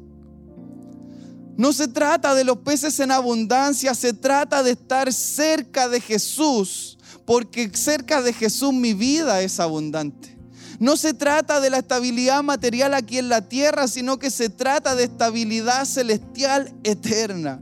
No 1.58 1.72
se 1.72 1.88
trata 1.88 2.36
de 2.36 2.44
los 2.44 2.58
peces 2.58 3.00
en 3.00 3.12
abundancia, 3.12 3.96
se 3.96 4.12
trata 4.12 4.62
de 4.62 4.72
estar 4.72 5.12
cerca 5.13 5.88
de 5.88 6.02
Jesús, 6.02 6.98
porque 7.24 7.72
cerca 7.74 8.22
de 8.22 8.34
Jesús 8.34 8.74
mi 8.74 8.94
vida 8.94 9.41
es 9.41 9.62
abundante. 9.62 10.35
No 10.80 10.98
se 10.98 11.14
trata 11.14 11.60
de 11.60 11.70
la 11.70 11.78
estabilidad 11.78 12.44
material 12.44 12.94
aquí 12.94 13.18
en 13.18 13.30
la 13.30 13.48
tierra, 13.48 13.88
sino 13.88 14.20
que 14.20 14.30
se 14.30 14.50
trata 14.50 14.96
de 14.96 15.06
estabilidad 15.06 15.86
celestial 15.86 16.74
eterna. 16.84 17.62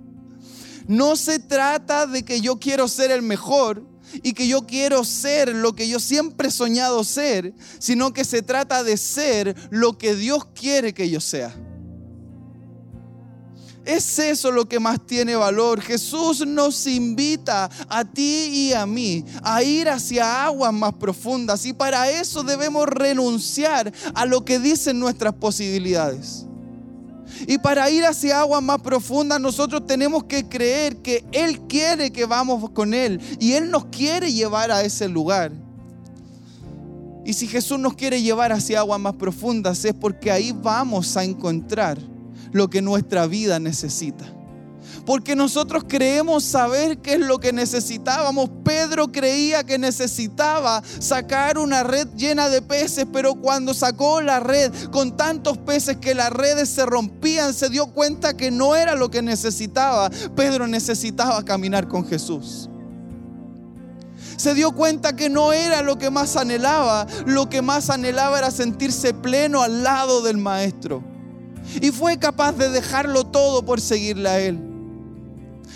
No 0.88 1.16
se 1.16 1.40
trata 1.40 2.08
de 2.08 2.24
que 2.24 2.42
yo 2.42 2.60
quiero 2.60 2.88
ser 2.88 3.12
el 3.12 3.22
mejor 3.22 3.86
y 4.22 4.34
que 4.34 4.48
yo 4.48 4.66
quiero 4.66 5.04
ser 5.04 5.50
lo 5.50 5.74
que 5.74 5.88
yo 5.88 6.00
siempre 6.00 6.50
he 6.50 6.52
soñado 6.52 7.04
ser, 7.04 7.54
sino 7.80 8.14
que 8.14 8.26
se 8.26 8.42
trata 8.42 8.84
de 8.84 8.98
ser 8.98 9.56
lo 9.70 9.98
que 9.98 10.16
Dios 10.16 10.46
quiere 10.54 10.94
que 10.94 11.10
yo 11.10 11.22
sea. 11.22 11.56
Es 13.86 14.18
eso 14.18 14.50
lo 14.50 14.68
que 14.68 14.80
más 14.80 15.06
tiene 15.06 15.36
valor. 15.36 15.82
Jesús 15.82 16.46
nos 16.48 16.88
invita 16.88 17.70
a 17.90 18.06
ti 18.06 18.50
y 18.70 18.74
a 18.74 18.86
mí 18.86 19.26
a 19.44 19.62
ir 19.62 19.90
hacia 19.90 20.46
aguas 20.46 20.72
más 20.72 20.94
profundas 20.94 21.66
y 21.66 21.74
para 21.74 22.10
eso 22.10 22.44
debemos 22.44 22.88
renunciar 22.88 23.92
a 24.16 24.26
lo 24.26 24.46
que 24.46 24.60
dicen 24.60 25.00
nuestras 25.00 25.34
posibilidades. 25.34 26.46
Y 27.46 27.58
para 27.58 27.90
ir 27.90 28.06
hacia 28.06 28.40
aguas 28.40 28.64
más 28.64 28.80
profundas 28.80 29.42
nosotros 29.42 29.86
tenemos 29.86 30.24
que 30.26 30.48
creer 30.48 30.98
que 30.98 31.26
Él 31.34 31.60
quiere 31.68 32.12
que 32.12 32.26
vamos 32.26 32.70
con 32.70 32.94
Él 32.94 33.20
y 33.40 33.54
Él 33.54 33.70
nos 33.70 33.86
quiere 33.86 34.32
llevar 34.32 34.72
a 34.72 34.82
ese 34.84 35.10
lugar. 35.10 35.52
Y 37.26 37.34
si 37.34 37.48
Jesús 37.48 37.80
nos 37.80 37.96
quiere 37.96 38.22
llevar 38.22 38.54
hacia 38.54 38.80
aguas 38.80 39.00
más 39.00 39.16
profundas 39.16 39.84
es 39.84 39.94
porque 39.94 40.32
ahí 40.32 40.54
vamos 40.54 41.18
a 41.18 41.26
encontrar 41.26 42.13
lo 42.54 42.70
que 42.70 42.82
nuestra 42.82 43.28
vida 43.28 43.60
necesita. 43.60 44.26
Porque 45.06 45.36
nosotros 45.36 45.84
creemos 45.86 46.44
saber 46.46 47.00
qué 47.00 47.14
es 47.14 47.20
lo 47.20 47.40
que 47.40 47.52
necesitábamos. 47.52 48.50
Pedro 48.64 49.12
creía 49.12 49.64
que 49.64 49.78
necesitaba 49.78 50.82
sacar 51.00 51.58
una 51.58 51.84
red 51.84 52.08
llena 52.16 52.48
de 52.48 52.62
peces, 52.62 53.06
pero 53.12 53.36
cuando 53.36 53.74
sacó 53.74 54.22
la 54.22 54.40
red 54.40 54.72
con 54.92 55.18
tantos 55.18 55.58
peces 55.58 55.98
que 55.98 56.16
las 56.16 56.32
redes 56.32 56.70
se 56.70 56.86
rompían, 56.86 57.54
se 57.54 57.70
dio 57.70 57.88
cuenta 57.88 58.38
que 58.38 58.50
no 58.50 58.76
era 58.76 58.96
lo 58.96 59.12
que 59.12 59.22
necesitaba. 59.22 60.10
Pedro 60.36 60.68
necesitaba 60.68 61.44
caminar 61.44 61.88
con 61.88 62.08
Jesús 62.08 62.70
se 64.36 64.56
dio 64.56 64.72
cuenta 64.72 65.16
que 65.16 65.30
no 65.30 65.54
era 65.54 65.84
lo 65.84 65.98
que 65.98 66.10
más 66.10 66.36
anhelaba, 66.36 67.06
lo 67.26 67.50
que 67.50 67.62
más 67.62 67.90
anhelaba 67.90 68.40
era 68.40 68.52
sentirse 68.52 69.14
pleno 69.14 69.62
al 69.62 69.84
lado 69.84 70.22
del 70.22 70.38
Maestro 70.38 71.13
y 71.82 71.92
fue 71.92 72.18
capaz 72.18 72.54
de 72.54 72.70
dejarlo 72.70 73.24
todo 73.24 73.64
por 73.64 73.82
seguirle 73.82 74.30
a 74.30 74.40
Él. 74.40 74.73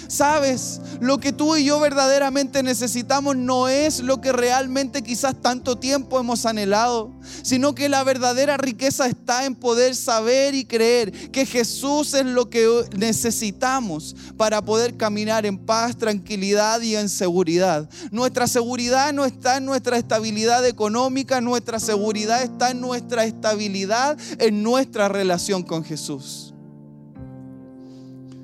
Sabes, 0.08 0.80
lo 1.02 1.20
que 1.20 1.34
tú 1.34 1.56
y 1.58 1.66
yo 1.66 1.80
verdaderamente 1.80 2.64
necesitamos 2.64 3.36
no 3.36 3.68
es 3.68 4.00
lo 4.00 4.22
que 4.22 4.32
realmente 4.32 5.02
quizás 5.02 5.36
tanto 5.42 5.78
tiempo 5.78 6.20
hemos 6.20 6.46
anhelado, 6.46 7.12
sino 7.44 7.76
que 7.76 7.90
la 7.90 8.04
verdadera 8.04 8.58
riqueza 8.58 9.08
está 9.08 9.46
en 9.46 9.56
poder 9.56 9.96
saber 9.96 10.56
y 10.56 10.66
creer 10.66 11.12
que 11.32 11.46
Jesús 11.46 12.14
es 12.14 12.26
lo 12.26 12.50
que 12.50 12.68
necesitamos 12.96 14.16
para 14.38 14.62
poder 14.62 14.96
caminar 14.96 15.46
en 15.46 15.58
paz, 15.58 15.98
tranquilidad 15.98 16.82
y 16.82 16.96
en 16.96 17.10
seguridad. 17.10 17.90
Nuestra 18.12 18.48
seguridad 18.48 19.12
no 19.14 19.26
está 19.26 19.58
en 19.58 19.66
nuestra 19.66 19.98
estabilidad 19.98 20.66
económica, 20.66 21.42
nuestra 21.42 21.80
seguridad 21.80 22.44
está 22.44 22.72
en 22.72 22.80
nuestra 22.80 23.26
estabilidad, 23.26 24.18
en 24.40 24.64
nuestra 24.64 25.10
relación 25.10 25.64
con 25.64 25.84
Jesús. 25.84 26.54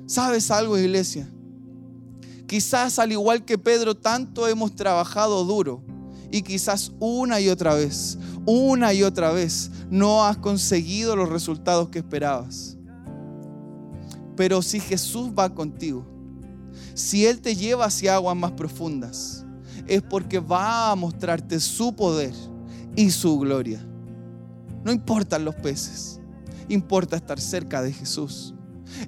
¿Sabes 0.06 0.50
algo, 0.50 0.78
iglesia? 0.78 1.26
Quizás 2.46 2.98
al 2.98 3.12
igual 3.12 3.44
que 3.44 3.58
Pedro, 3.58 3.94
tanto 3.94 4.46
hemos 4.48 4.74
trabajado 4.74 5.44
duro 5.44 5.82
y 6.30 6.42
quizás 6.42 6.92
una 6.98 7.40
y 7.40 7.48
otra 7.48 7.74
vez, 7.74 8.18
una 8.44 8.92
y 8.92 9.02
otra 9.02 9.32
vez, 9.32 9.70
no 9.88 10.24
has 10.24 10.36
conseguido 10.36 11.16
los 11.16 11.28
resultados 11.28 11.88
que 11.88 12.00
esperabas. 12.00 12.76
Pero 14.36 14.60
si 14.60 14.80
Jesús 14.80 15.30
va 15.30 15.54
contigo, 15.54 16.04
si 16.94 17.26
Él 17.26 17.40
te 17.40 17.54
lleva 17.54 17.86
hacia 17.86 18.16
aguas 18.16 18.36
más 18.36 18.52
profundas, 18.52 19.44
es 19.86 20.02
porque 20.02 20.40
va 20.40 20.90
a 20.90 20.96
mostrarte 20.96 21.60
su 21.60 21.94
poder 21.94 22.34
y 22.96 23.10
su 23.10 23.38
gloria. 23.38 23.84
No 24.84 24.92
importan 24.92 25.44
los 25.44 25.54
peces, 25.54 26.20
importa 26.68 27.16
estar 27.16 27.40
cerca 27.40 27.82
de 27.82 27.92
Jesús. 27.92 28.54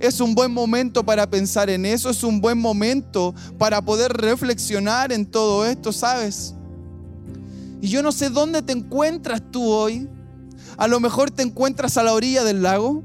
Es 0.00 0.20
un 0.20 0.34
buen 0.34 0.52
momento 0.52 1.04
para 1.04 1.28
pensar 1.28 1.70
en 1.70 1.86
eso, 1.86 2.10
es 2.10 2.22
un 2.22 2.40
buen 2.40 2.58
momento 2.58 3.34
para 3.58 3.82
poder 3.82 4.12
reflexionar 4.12 5.12
en 5.12 5.26
todo 5.26 5.64
esto, 5.64 5.92
¿sabes? 5.92 6.54
Y 7.80 7.88
yo 7.88 8.02
no 8.02 8.12
sé 8.12 8.30
dónde 8.30 8.62
te 8.62 8.72
encuentras 8.72 9.42
tú 9.50 9.64
hoy. 9.68 10.08
A 10.76 10.88
lo 10.88 11.00
mejor 11.00 11.30
te 11.30 11.42
encuentras 11.42 11.96
a 11.96 12.02
la 12.02 12.12
orilla 12.12 12.44
del 12.44 12.62
lago. 12.62 13.02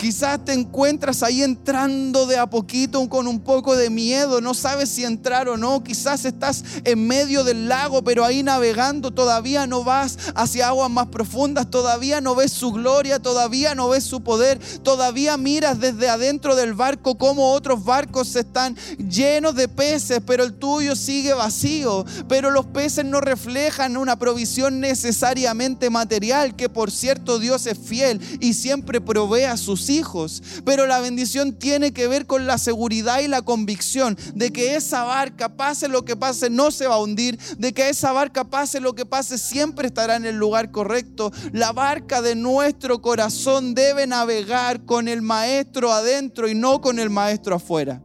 Quizás 0.00 0.42
te 0.42 0.54
encuentras 0.54 1.22
ahí 1.22 1.42
entrando 1.42 2.24
de 2.24 2.38
a 2.38 2.48
poquito 2.48 3.06
con 3.10 3.26
un 3.26 3.38
poco 3.38 3.76
de 3.76 3.90
miedo, 3.90 4.40
no 4.40 4.54
sabes 4.54 4.88
si 4.88 5.04
entrar 5.04 5.46
o 5.50 5.58
no. 5.58 5.84
Quizás 5.84 6.24
estás 6.24 6.64
en 6.84 7.06
medio 7.06 7.44
del 7.44 7.68
lago, 7.68 8.02
pero 8.02 8.24
ahí 8.24 8.42
navegando 8.42 9.10
todavía 9.10 9.66
no 9.66 9.84
vas 9.84 10.16
hacia 10.34 10.68
aguas 10.68 10.90
más 10.90 11.08
profundas, 11.08 11.68
todavía 11.68 12.22
no 12.22 12.34
ves 12.34 12.50
su 12.50 12.72
gloria, 12.72 13.18
todavía 13.18 13.74
no 13.74 13.90
ves 13.90 14.04
su 14.04 14.22
poder, 14.22 14.58
todavía 14.82 15.36
miras 15.36 15.80
desde 15.80 16.08
adentro 16.08 16.56
del 16.56 16.72
barco 16.72 17.18
como 17.18 17.52
otros 17.52 17.84
barcos 17.84 18.34
están 18.36 18.76
llenos 18.96 19.54
de 19.54 19.68
peces, 19.68 20.22
pero 20.24 20.44
el 20.44 20.54
tuyo 20.54 20.96
sigue 20.96 21.34
vacío. 21.34 22.06
Pero 22.26 22.50
los 22.50 22.64
peces 22.64 23.04
no 23.04 23.20
reflejan 23.20 23.98
una 23.98 24.18
provisión 24.18 24.80
necesariamente 24.80 25.90
material, 25.90 26.56
que 26.56 26.70
por 26.70 26.90
cierto 26.90 27.38
Dios 27.38 27.66
es 27.66 27.78
fiel 27.78 28.18
y 28.40 28.54
siempre 28.54 29.02
provee 29.02 29.42
a 29.42 29.58
sus 29.58 29.89
hijos. 29.90 30.42
Pero 30.64 30.86
la 30.86 31.00
bendición 31.00 31.58
tiene 31.58 31.92
que 31.92 32.08
ver 32.08 32.26
con 32.26 32.46
la 32.46 32.58
seguridad 32.58 33.20
y 33.20 33.28
la 33.28 33.42
convicción 33.42 34.16
de 34.34 34.52
que 34.52 34.76
esa 34.76 35.04
barca, 35.04 35.56
pase 35.56 35.88
lo 35.88 36.04
que 36.04 36.16
pase, 36.16 36.50
no 36.50 36.70
se 36.70 36.86
va 36.86 36.94
a 36.94 37.02
hundir. 37.02 37.38
De 37.58 37.72
que 37.72 37.88
esa 37.88 38.12
barca, 38.12 38.44
pase 38.44 38.80
lo 38.80 38.94
que 38.94 39.06
pase, 39.06 39.38
siempre 39.38 39.88
estará 39.88 40.16
en 40.16 40.24
el 40.24 40.36
lugar 40.36 40.70
correcto. 40.70 41.32
La 41.52 41.72
barca 41.72 42.22
de 42.22 42.34
nuestro 42.34 43.02
corazón 43.02 43.74
debe 43.74 44.06
navegar 44.06 44.84
con 44.84 45.08
el 45.08 45.22
maestro 45.22 45.92
adentro 45.92 46.48
y 46.48 46.54
no 46.54 46.80
con 46.80 46.98
el 46.98 47.10
maestro 47.10 47.56
afuera. 47.56 48.02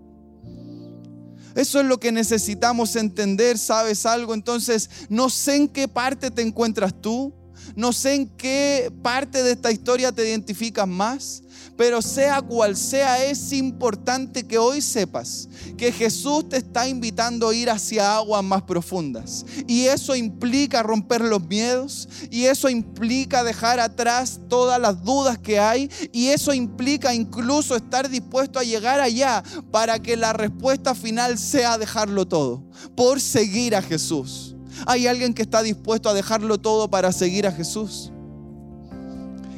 Eso 1.56 1.80
es 1.80 1.86
lo 1.86 2.00
que 2.02 2.12
necesitamos 2.12 2.98
entender, 2.98 3.58
¿sabes 3.58 4.06
algo? 4.06 4.34
Entonces, 4.34 4.90
no 5.08 5.30
sé 5.30 5.56
en 5.56 5.68
qué 5.70 5.88
parte 5.88 6.30
te 6.30 6.42
encuentras 6.42 6.94
tú. 7.02 7.34
No 7.76 7.94
sé 7.94 8.16
en 8.16 8.28
qué 8.28 8.92
parte 9.02 9.44
de 9.44 9.52
esta 9.52 9.72
historia 9.72 10.12
te 10.12 10.28
identificas 10.28 10.88
más, 10.88 11.44
pero 11.78 12.02
sea 12.02 12.42
cual 12.42 12.76
sea, 12.78 13.26
es 13.26 13.52
importante 13.52 14.44
que 14.44 14.58
hoy 14.58 14.82
sepas 14.82 15.50
que 15.78 15.92
Jesús 15.92 16.48
te 16.48 16.58
está 16.58 16.88
invitando 16.88 17.50
a 17.50 17.56
ir 17.56 17.70
hacia 17.70 18.16
aguas 18.16 18.44
más 18.44 18.62
profundas. 18.64 19.46
Y 19.68 19.86
eso 19.86 20.16
implica 20.16 20.84
romper 20.84 21.22
los 21.22 21.46
miedos, 21.46 22.08
y 22.32 22.46
eso 22.46 22.70
implica 22.70 23.44
dejar 23.44 23.80
atrás 23.80 24.40
todas 24.48 24.80
las 24.80 25.04
dudas 25.04 25.38
que 25.38 25.60
hay, 25.60 25.90
y 26.14 26.28
eso 26.28 26.54
implica 26.54 27.14
incluso 27.14 27.76
estar 27.76 28.10
dispuesto 28.10 28.60
a 28.60 28.64
llegar 28.64 29.02
allá 29.02 29.44
para 29.72 30.00
que 30.00 30.16
la 30.16 30.34
respuesta 30.34 30.96
final 30.96 31.38
sea 31.38 31.78
dejarlo 31.78 32.26
todo, 32.26 32.64
por 32.96 33.20
seguir 33.20 33.76
a 33.76 33.82
Jesús. 33.82 34.55
Hay 34.86 35.08
alguien 35.08 35.34
que 35.34 35.42
está 35.42 35.62
dispuesto 35.62 36.10
a 36.10 36.14
dejarlo 36.14 36.58
todo 36.58 36.90
para 36.90 37.12
seguir 37.12 37.48
a 37.48 37.52
Jesús. 37.52 38.12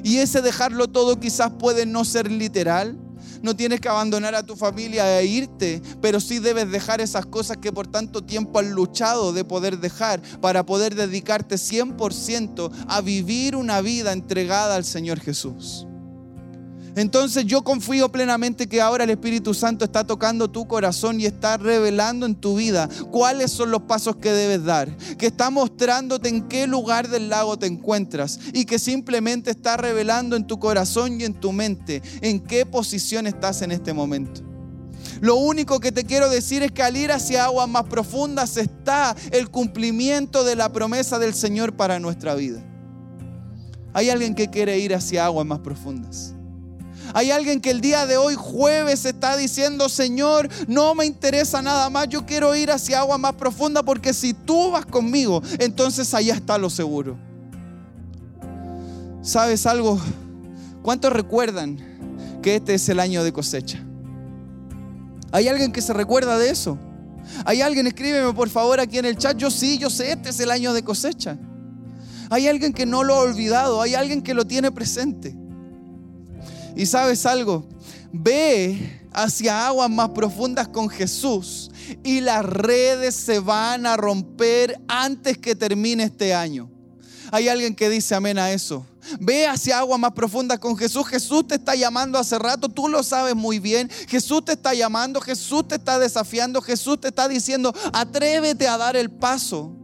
Y 0.03 0.17
ese 0.17 0.41
dejarlo 0.41 0.87
todo 0.87 1.19
quizás 1.19 1.51
puede 1.59 1.85
no 1.85 2.05
ser 2.05 2.31
literal. 2.31 2.97
No 3.41 3.55
tienes 3.55 3.81
que 3.81 3.89
abandonar 3.89 4.35
a 4.35 4.43
tu 4.43 4.55
familia 4.55 5.19
e 5.19 5.25
irte, 5.25 5.81
pero 6.01 6.19
sí 6.19 6.39
debes 6.39 6.71
dejar 6.71 7.01
esas 7.01 7.25
cosas 7.25 7.57
que 7.57 7.71
por 7.71 7.87
tanto 7.87 8.23
tiempo 8.23 8.59
has 8.59 8.65
luchado 8.65 9.33
de 9.33 9.43
poder 9.43 9.79
dejar 9.79 10.21
para 10.41 10.65
poder 10.65 10.95
dedicarte 10.95 11.55
100% 11.55 12.71
a 12.87 13.01
vivir 13.01 13.55
una 13.55 13.81
vida 13.81 14.11
entregada 14.11 14.75
al 14.75 14.85
Señor 14.85 15.19
Jesús. 15.19 15.85
Entonces 16.97 17.45
yo 17.45 17.63
confío 17.63 18.11
plenamente 18.11 18.67
que 18.67 18.81
ahora 18.81 19.03
el 19.03 19.11
Espíritu 19.11 19.53
Santo 19.53 19.85
está 19.85 20.07
tocando 20.07 20.49
tu 20.49 20.67
corazón 20.67 21.21
y 21.21 21.27
está 21.27 21.57
revelando 21.57 22.25
en 22.25 22.33
tu 22.33 22.57
vida 22.57 22.89
cuáles 23.11 23.51
son 23.51 23.69
los 23.69 23.83
pasos 23.83 24.15
que 24.15 24.31
debes 24.31 24.65
dar, 24.65 24.97
que 25.15 25.27
está 25.27 25.51
mostrándote 25.51 26.27
en 26.27 26.47
qué 26.47 26.65
lugar 26.65 27.07
del 27.07 27.29
lago 27.29 27.55
te 27.59 27.67
encuentras 27.67 28.39
y 28.51 28.65
que 28.65 28.79
simplemente 28.79 29.51
está 29.51 29.77
revelando 29.77 30.35
en 30.35 30.47
tu 30.47 30.57
corazón 30.57 31.21
y 31.21 31.23
en 31.23 31.35
tu 31.35 31.51
mente 31.51 32.01
en 32.21 32.39
qué 32.39 32.65
posición 32.65 33.27
estás 33.27 33.61
en 33.61 33.71
este 33.71 33.93
momento. 33.93 34.41
Lo 35.21 35.35
único 35.35 35.79
que 35.79 35.91
te 35.91 36.03
quiero 36.03 36.31
decir 36.31 36.63
es 36.63 36.71
que 36.71 36.81
al 36.81 36.97
ir 36.97 37.11
hacia 37.11 37.45
aguas 37.45 37.69
más 37.69 37.83
profundas 37.83 38.57
está 38.57 39.15
el 39.29 39.51
cumplimiento 39.51 40.43
de 40.43 40.55
la 40.55 40.73
promesa 40.73 41.19
del 41.19 41.35
Señor 41.35 41.75
para 41.75 41.99
nuestra 41.99 42.33
vida. 42.33 42.63
Hay 43.93 44.09
alguien 44.09 44.33
que 44.33 44.49
quiere 44.49 44.79
ir 44.79 44.95
hacia 44.95 45.25
aguas 45.25 45.45
más 45.45 45.59
profundas. 45.59 46.33
Hay 47.13 47.31
alguien 47.31 47.61
que 47.61 47.71
el 47.71 47.81
día 47.81 48.05
de 48.05 48.17
hoy, 48.17 48.35
jueves, 48.35 49.05
está 49.05 49.37
diciendo, 49.37 49.89
Señor, 49.89 50.49
no 50.67 50.93
me 50.95 51.05
interesa 51.05 51.61
nada 51.61 51.89
más, 51.89 52.09
yo 52.09 52.25
quiero 52.25 52.55
ir 52.55 52.71
hacia 52.71 52.99
agua 52.99 53.17
más 53.17 53.33
profunda 53.33 53.83
porque 53.83 54.13
si 54.13 54.33
tú 54.33 54.71
vas 54.71 54.85
conmigo, 54.85 55.41
entonces 55.59 56.13
allá 56.13 56.35
está 56.35 56.57
lo 56.57 56.69
seguro. 56.69 57.17
¿Sabes 59.21 59.65
algo? 59.65 59.99
¿Cuántos 60.81 61.11
recuerdan 61.11 61.77
que 62.41 62.55
este 62.55 62.75
es 62.75 62.87
el 62.89 62.99
año 62.99 63.23
de 63.23 63.33
cosecha? 63.33 63.79
¿Hay 65.31 65.47
alguien 65.47 65.71
que 65.71 65.81
se 65.81 65.93
recuerda 65.93 66.37
de 66.37 66.49
eso? 66.49 66.77
¿Hay 67.45 67.61
alguien? 67.61 67.87
Escríbeme 67.87 68.33
por 68.33 68.49
favor 68.49 68.79
aquí 68.79 68.97
en 68.97 69.05
el 69.05 69.17
chat. 69.17 69.35
Yo 69.37 69.51
sí, 69.51 69.77
yo 69.77 69.89
sé, 69.89 70.13
este 70.13 70.29
es 70.29 70.39
el 70.39 70.51
año 70.51 70.73
de 70.73 70.83
cosecha. 70.83 71.37
Hay 72.29 72.47
alguien 72.47 72.73
que 72.73 72.85
no 72.85 73.03
lo 73.03 73.15
ha 73.15 73.19
olvidado, 73.19 73.81
hay 73.81 73.95
alguien 73.95 74.21
que 74.21 74.33
lo 74.33 74.45
tiene 74.45 74.71
presente. 74.71 75.35
Y 76.77 76.85
sabes 76.85 77.25
algo, 77.25 77.67
ve 78.13 79.01
hacia 79.11 79.65
aguas 79.65 79.89
más 79.89 80.09
profundas 80.09 80.67
con 80.67 80.89
Jesús 80.89 81.71
y 82.03 82.21
las 82.21 82.45
redes 82.45 83.15
se 83.15 83.39
van 83.39 83.87
a 83.87 83.97
romper 83.97 84.79
antes 84.87 85.39
que 85.39 85.55
termine 85.55 86.03
este 86.03 86.35
año. 86.35 86.69
Hay 87.31 87.47
alguien 87.49 87.75
que 87.75 87.89
dice 87.89 88.13
amén 88.13 88.37
a 88.37 88.51
eso. 88.51 88.85
Ve 89.19 89.47
hacia 89.47 89.79
aguas 89.79 89.99
más 89.99 90.11
profundas 90.11 90.59
con 90.59 90.77
Jesús. 90.77 91.07
Jesús 91.07 91.47
te 91.47 91.55
está 91.55 91.73
llamando 91.73 92.19
hace 92.19 92.37
rato, 92.37 92.69
tú 92.69 92.87
lo 92.87 93.01
sabes 93.01 93.35
muy 93.35 93.57
bien. 93.57 93.89
Jesús 94.07 94.45
te 94.45 94.51
está 94.51 94.75
llamando, 94.75 95.19
Jesús 95.19 95.67
te 95.67 95.75
está 95.75 95.97
desafiando, 95.97 96.61
Jesús 96.61 97.01
te 97.01 97.07
está 97.07 97.27
diciendo, 97.27 97.73
atrévete 97.91 98.67
a 98.67 98.77
dar 98.77 98.95
el 98.95 99.09
paso. 99.09 99.75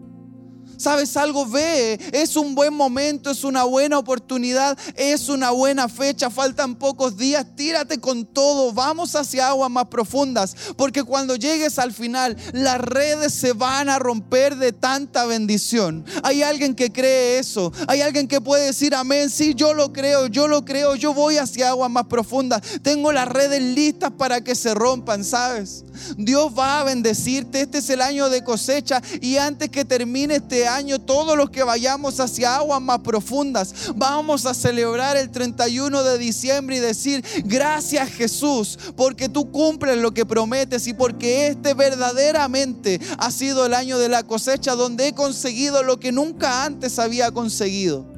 ¿Sabes 0.84 1.16
algo? 1.16 1.46
Ve, 1.46 1.98
es 2.12 2.36
un 2.36 2.56
buen 2.56 2.74
momento, 2.74 3.32
es 3.32 3.46
una 3.46 3.64
buena 3.64 3.98
oportunidad, 3.98 4.78
es 4.98 5.30
una 5.30 5.52
buena 5.52 5.88
fecha, 5.88 6.30
faltan 6.30 6.76
pocos 6.76 7.16
días, 7.16 7.46
tírate 7.56 8.02
con 8.02 8.26
todo, 8.26 8.74
vamos 8.74 9.16
hacia 9.16 9.48
aguas 9.48 9.72
más 9.72 9.86
profundas, 9.86 10.54
porque 10.76 11.06
cuando 11.06 11.38
llegues 11.38 11.80
al 11.80 11.94
final, 11.94 12.36
las 12.52 12.82
redes 12.82 13.34
se 13.34 13.54
van 13.54 13.88
a 13.88 13.98
romper 13.98 14.58
de 14.58 14.74
tanta 14.74 15.26
bendición. 15.26 16.04
Hay 16.22 16.44
alguien 16.44 16.76
que 16.76 16.92
cree 16.92 17.40
eso, 17.40 17.72
hay 17.88 18.02
alguien 18.02 18.28
que 18.28 18.42
puede 18.42 18.66
decir 18.66 18.94
amén, 18.94 19.30
sí, 19.30 19.54
yo 19.56 19.74
lo 19.74 19.94
creo, 19.94 20.28
yo 20.28 20.50
lo 20.50 20.66
creo, 20.66 20.96
yo 20.96 21.14
voy 21.14 21.38
hacia 21.38 21.70
aguas 21.70 21.92
más 21.92 22.08
profundas, 22.08 22.62
tengo 22.82 23.14
las 23.14 23.30
redes 23.30 23.62
listas 23.62 24.12
para 24.12 24.44
que 24.44 24.54
se 24.54 24.74
rompan, 24.74 25.24
¿sabes? 25.24 25.86
Dios 26.18 26.52
va 26.60 26.82
a 26.82 26.84
bendecirte, 26.84 27.62
este 27.62 27.78
es 27.78 27.90
el 27.90 28.02
año 28.02 28.28
de 28.28 28.44
cosecha 28.44 29.02
y 29.22 29.38
antes 29.38 29.70
que 29.70 29.86
termine 29.86 30.36
este 30.36 30.68
año, 30.68 30.73
año, 30.76 31.00
todos 31.00 31.38
los 31.38 31.50
que 31.50 31.64
vayamos 31.64 32.20
hacia 32.20 32.56
aguas 32.56 32.82
más 32.82 33.00
profundas, 33.00 33.74
vamos 33.96 34.46
a 34.46 34.54
celebrar 34.54 35.18
el 35.18 35.30
31 35.30 36.04
de 36.04 36.18
diciembre 36.18 36.78
y 36.78 36.80
decir, 36.80 37.24
gracias 37.46 38.10
Jesús, 38.10 38.78
porque 38.96 39.30
tú 39.30 39.52
cumples 39.52 39.98
lo 39.98 40.14
que 40.14 40.26
prometes 40.26 40.88
y 40.88 40.94
porque 40.94 41.48
este 41.48 41.74
verdaderamente 41.74 43.00
ha 43.18 43.32
sido 43.32 43.66
el 43.66 43.74
año 43.74 43.98
de 43.98 44.10
la 44.10 44.24
cosecha 44.24 44.76
donde 44.76 45.08
he 45.08 45.14
conseguido 45.14 45.84
lo 45.84 46.00
que 46.00 46.12
nunca 46.12 46.66
antes 46.66 47.00
había 47.00 47.32
conseguido 47.32 48.13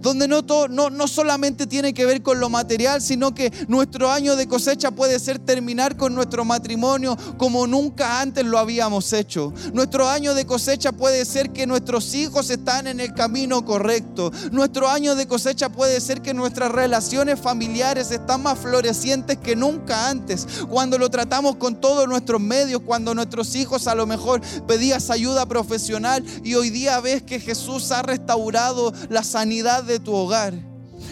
donde 0.00 0.28
no, 0.28 0.42
no, 0.68 0.90
no 0.90 1.08
solamente 1.08 1.66
tiene 1.66 1.94
que 1.94 2.06
ver 2.06 2.22
con 2.22 2.40
lo 2.40 2.48
material, 2.48 3.00
sino 3.02 3.34
que 3.34 3.52
nuestro 3.68 4.10
año 4.10 4.36
de 4.36 4.46
cosecha 4.48 4.90
puede 4.90 5.18
ser 5.18 5.38
terminar 5.38 5.96
con 5.96 6.14
nuestro 6.14 6.44
matrimonio 6.44 7.16
como 7.36 7.66
nunca 7.66 8.20
antes 8.20 8.44
lo 8.44 8.58
habíamos 8.58 9.12
hecho. 9.12 9.52
Nuestro 9.72 10.08
año 10.08 10.34
de 10.34 10.46
cosecha 10.46 10.92
puede 10.92 11.24
ser 11.24 11.50
que 11.50 11.66
nuestros 11.66 12.14
hijos 12.14 12.50
están 12.50 12.86
en 12.86 13.00
el 13.00 13.14
camino 13.14 13.64
correcto. 13.64 14.30
Nuestro 14.52 14.88
año 14.88 15.14
de 15.14 15.26
cosecha 15.26 15.68
puede 15.68 16.00
ser 16.00 16.22
que 16.22 16.34
nuestras 16.34 16.72
relaciones 16.72 17.40
familiares 17.40 18.10
están 18.10 18.42
más 18.42 18.58
florecientes 18.58 19.38
que 19.38 19.56
nunca 19.56 20.08
antes. 20.08 20.46
Cuando 20.68 20.98
lo 20.98 21.10
tratamos 21.10 21.56
con 21.56 21.80
todos 21.80 22.08
nuestros 22.08 22.40
medios, 22.40 22.82
cuando 22.84 23.14
nuestros 23.14 23.54
hijos 23.54 23.86
a 23.86 23.94
lo 23.94 24.06
mejor 24.06 24.40
pedías 24.66 25.10
ayuda 25.10 25.46
profesional 25.46 26.24
y 26.44 26.54
hoy 26.54 26.70
día 26.70 27.00
ves 27.00 27.22
que 27.22 27.40
Jesús 27.40 27.90
ha 27.92 28.02
restaurado 28.02 28.92
la 29.08 29.22
sanidad 29.22 29.84
de 29.88 29.98
tu 29.98 30.14
hogar. 30.14 30.54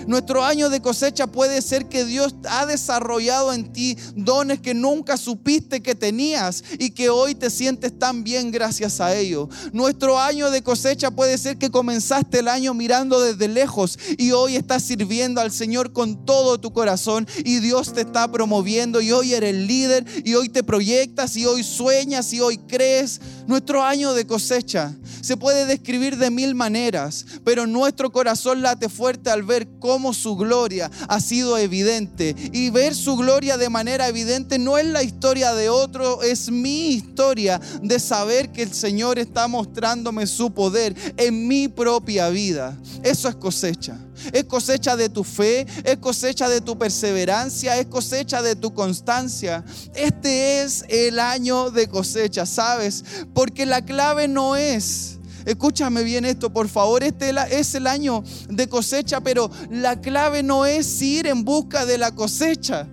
Nuestro 0.07 0.45
año 0.45 0.71
de 0.71 0.81
cosecha 0.81 1.27
puede 1.27 1.63
ser 1.63 1.89
que 1.89 2.05
Dios 2.05 2.35
ha 2.49 2.67
desarrollado 2.67 3.53
en 3.53 3.73
ti 3.73 3.97
dones 4.15 4.61
que 4.61 4.75
nunca 4.75 5.17
supiste 5.17 5.83
que 5.83 5.95
tenías 5.95 6.63
y 6.79 6.91
que 6.91 7.09
hoy 7.09 7.35
te 7.35 7.51
sientes 7.51 7.99
tan 7.99 8.23
bien 8.23 8.51
gracias 8.51 9.01
a 9.01 9.15
ello. 9.17 9.49
Nuestro 9.73 10.19
año 10.19 10.51
de 10.51 10.63
cosecha 10.63 11.11
puede 11.11 11.39
ser 11.39 11.57
que 11.57 11.71
comenzaste 11.71 12.41
el 12.41 12.49
año 12.49 12.75
mirando 12.75 13.21
desde 13.21 13.49
lejos 13.49 13.99
y 14.19 14.33
hoy 14.33 14.57
estás 14.57 14.83
sirviendo 14.83 15.41
al 15.41 15.51
Señor 15.51 15.93
con 15.93 16.25
todo 16.25 16.59
tu 16.59 16.73
corazón 16.73 17.27
y 17.45 17.59
Dios 17.61 17.93
te 17.93 18.03
está 18.03 18.31
promoviendo 18.31 19.01
y 19.01 19.13
hoy 19.13 19.35
eres 19.35 19.55
líder 19.55 20.05
y 20.25 20.35
hoy 20.35 20.49
te 20.49 20.63
proyectas 20.63 21.37
y 21.37 21.47
hoy 21.47 21.65
sueñas 21.65 22.33
y 22.33 22.41
hoy 22.41 22.59
crees. 22.59 23.21
Nuestro 23.47 23.83
año 23.83 24.13
de 24.13 24.27
cosecha 24.27 24.95
se 25.21 25.37
puede 25.37 25.67
describir 25.67 26.17
de 26.17 26.31
mil 26.31 26.55
maneras, 26.55 27.25
pero 27.45 27.67
nuestro 27.67 28.11
corazón 28.11 28.63
late 28.63 28.89
fuerte 28.89 29.31
al 29.31 29.43
ver 29.43 29.69
cómo 29.79 30.13
su 30.15 30.37
gloria 30.37 30.91
ha 31.09 31.21
sido 31.21 31.57
evidente. 31.59 32.35
Y 32.53 32.71
ver 32.71 32.95
su 32.95 33.17
gloria 33.17 33.57
de 33.57 33.69
manera 33.69 34.09
evidente 34.09 34.59
no 34.59 34.79
es 34.79 34.87
la 34.87 35.03
historia 35.03 35.55
de 35.55 35.69
otro, 35.69 36.23
es 36.23 36.51
mi 36.51 36.89
historia 36.89 37.61
de 37.83 37.99
saber 37.99 38.51
que 38.53 38.63
el 38.63 38.73
Señor 38.73 39.19
está 39.19 39.49
mostrándome 39.49 40.27
su 40.27 40.53
poder 40.53 40.95
en 41.17 41.47
mi 41.47 41.69
propia 41.69 42.29
vida. 42.29 42.77
Eso 43.03 43.29
es 43.29 43.37
cosecha. 43.37 44.06
Es 44.33 44.45
cosecha 44.45 44.97
de 44.97 45.09
tu 45.09 45.25
fe, 45.25 45.67
es 45.85 45.97
cosecha 45.99 46.49
de 46.49 46.61
tu 46.61 46.79
perseverancia, 46.79 47.79
es 47.79 47.87
cosecha 47.87 48.43
de 48.43 48.57
tu 48.57 48.73
constancia. 48.75 49.65
Este 49.95 50.63
es 50.63 50.85
el 50.89 51.19
año 51.19 51.71
de 51.71 51.89
cosecha, 51.89 52.47
¿sabes? 52.47 53.05
Porque 53.35 53.67
la 53.67 53.85
clave 53.85 54.29
no 54.29 54.57
es 54.57 55.17
Escúchame 55.47 56.03
bien 56.03 56.25
esto, 56.25 56.53
por 56.53 56.69
favor. 56.69 57.05
Este 57.05 57.33
es 57.51 57.77
el 57.77 57.87
año 57.87 58.25
de 58.49 58.69
cosecha, 58.69 59.21
pero 59.21 59.49
la 59.71 60.01
clave 60.01 60.43
no 60.43 60.67
es 60.67 61.01
ir 61.01 61.29
en 61.29 61.45
busca 61.45 61.87
de 61.87 61.99
la 61.99 62.11
cosecha. 62.11 62.89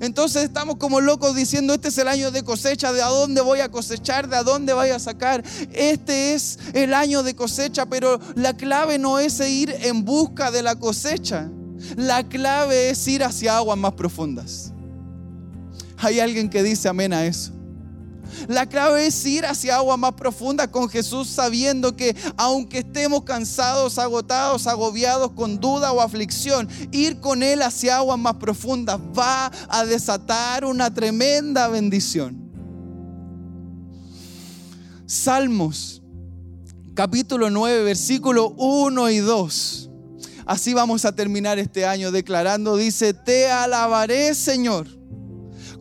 Entonces 0.00 0.44
estamos 0.44 0.76
como 0.76 1.00
locos 1.00 1.34
diciendo, 1.34 1.74
este 1.74 1.88
es 1.88 1.98
el 1.98 2.08
año 2.08 2.30
de 2.30 2.42
cosecha, 2.42 2.92
de 2.92 3.02
a 3.02 3.06
dónde 3.08 3.40
voy 3.40 3.60
a 3.60 3.70
cosechar, 3.70 4.28
de 4.28 4.36
a 4.36 4.42
dónde 4.42 4.72
voy 4.72 4.90
a 4.90 4.98
sacar. 4.98 5.42
Este 5.72 6.34
es 6.34 6.58
el 6.72 6.94
año 6.94 7.22
de 7.22 7.34
cosecha, 7.34 7.86
pero 7.86 8.20
la 8.34 8.56
clave 8.56 8.98
no 8.98 9.18
es 9.18 9.40
ir 9.40 9.74
en 9.82 10.04
busca 10.04 10.50
de 10.50 10.62
la 10.62 10.76
cosecha. 10.76 11.48
La 11.96 12.28
clave 12.28 12.90
es 12.90 13.06
ir 13.06 13.22
hacia 13.24 13.56
aguas 13.56 13.78
más 13.78 13.92
profundas. 13.92 14.72
Hay 15.98 16.20
alguien 16.20 16.48
que 16.48 16.62
dice 16.62 16.88
amén 16.88 17.12
a 17.12 17.24
eso. 17.24 17.57
La 18.48 18.66
clave 18.66 19.06
es 19.06 19.26
ir 19.26 19.46
hacia 19.46 19.76
agua 19.76 19.96
más 19.96 20.12
profunda 20.12 20.70
con 20.70 20.88
Jesús 20.88 21.28
sabiendo 21.28 21.96
que 21.96 22.16
aunque 22.36 22.78
estemos 22.78 23.24
cansados, 23.24 23.98
agotados, 23.98 24.66
agobiados 24.66 25.32
con 25.32 25.60
duda 25.60 25.92
o 25.92 26.00
aflicción, 26.00 26.68
ir 26.92 27.20
con 27.20 27.42
Él 27.42 27.62
hacia 27.62 27.96
aguas 27.96 28.18
más 28.18 28.34
profundas 28.34 28.98
va 29.16 29.50
a 29.68 29.84
desatar 29.84 30.64
una 30.64 30.92
tremenda 30.92 31.68
bendición. 31.68 32.48
Salmos, 35.06 36.02
capítulo 36.94 37.48
9, 37.48 37.82
versículo 37.84 38.50
1 38.50 39.10
y 39.10 39.18
2. 39.18 39.90
Así 40.44 40.74
vamos 40.74 41.04
a 41.04 41.14
terminar 41.14 41.58
este 41.58 41.86
año 41.86 42.10
declarando, 42.10 42.76
dice, 42.76 43.12
te 43.14 43.50
alabaré 43.50 44.34
Señor 44.34 44.86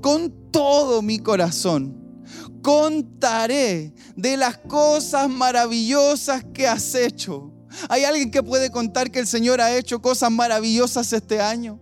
con 0.01 0.51
todo 0.51 1.01
mi 1.01 1.19
corazón. 1.19 1.96
Contaré 2.67 3.93
de 4.17 4.35
las 4.35 4.57
cosas 4.57 5.29
maravillosas 5.29 6.43
que 6.53 6.67
has 6.67 6.95
hecho. 6.95 7.49
¿Hay 7.87 8.03
alguien 8.03 8.29
que 8.29 8.43
puede 8.43 8.71
contar 8.71 9.09
que 9.09 9.19
el 9.19 9.27
Señor 9.27 9.61
ha 9.61 9.73
hecho 9.77 10.01
cosas 10.01 10.29
maravillosas 10.31 11.13
este 11.13 11.39
año? 11.39 11.79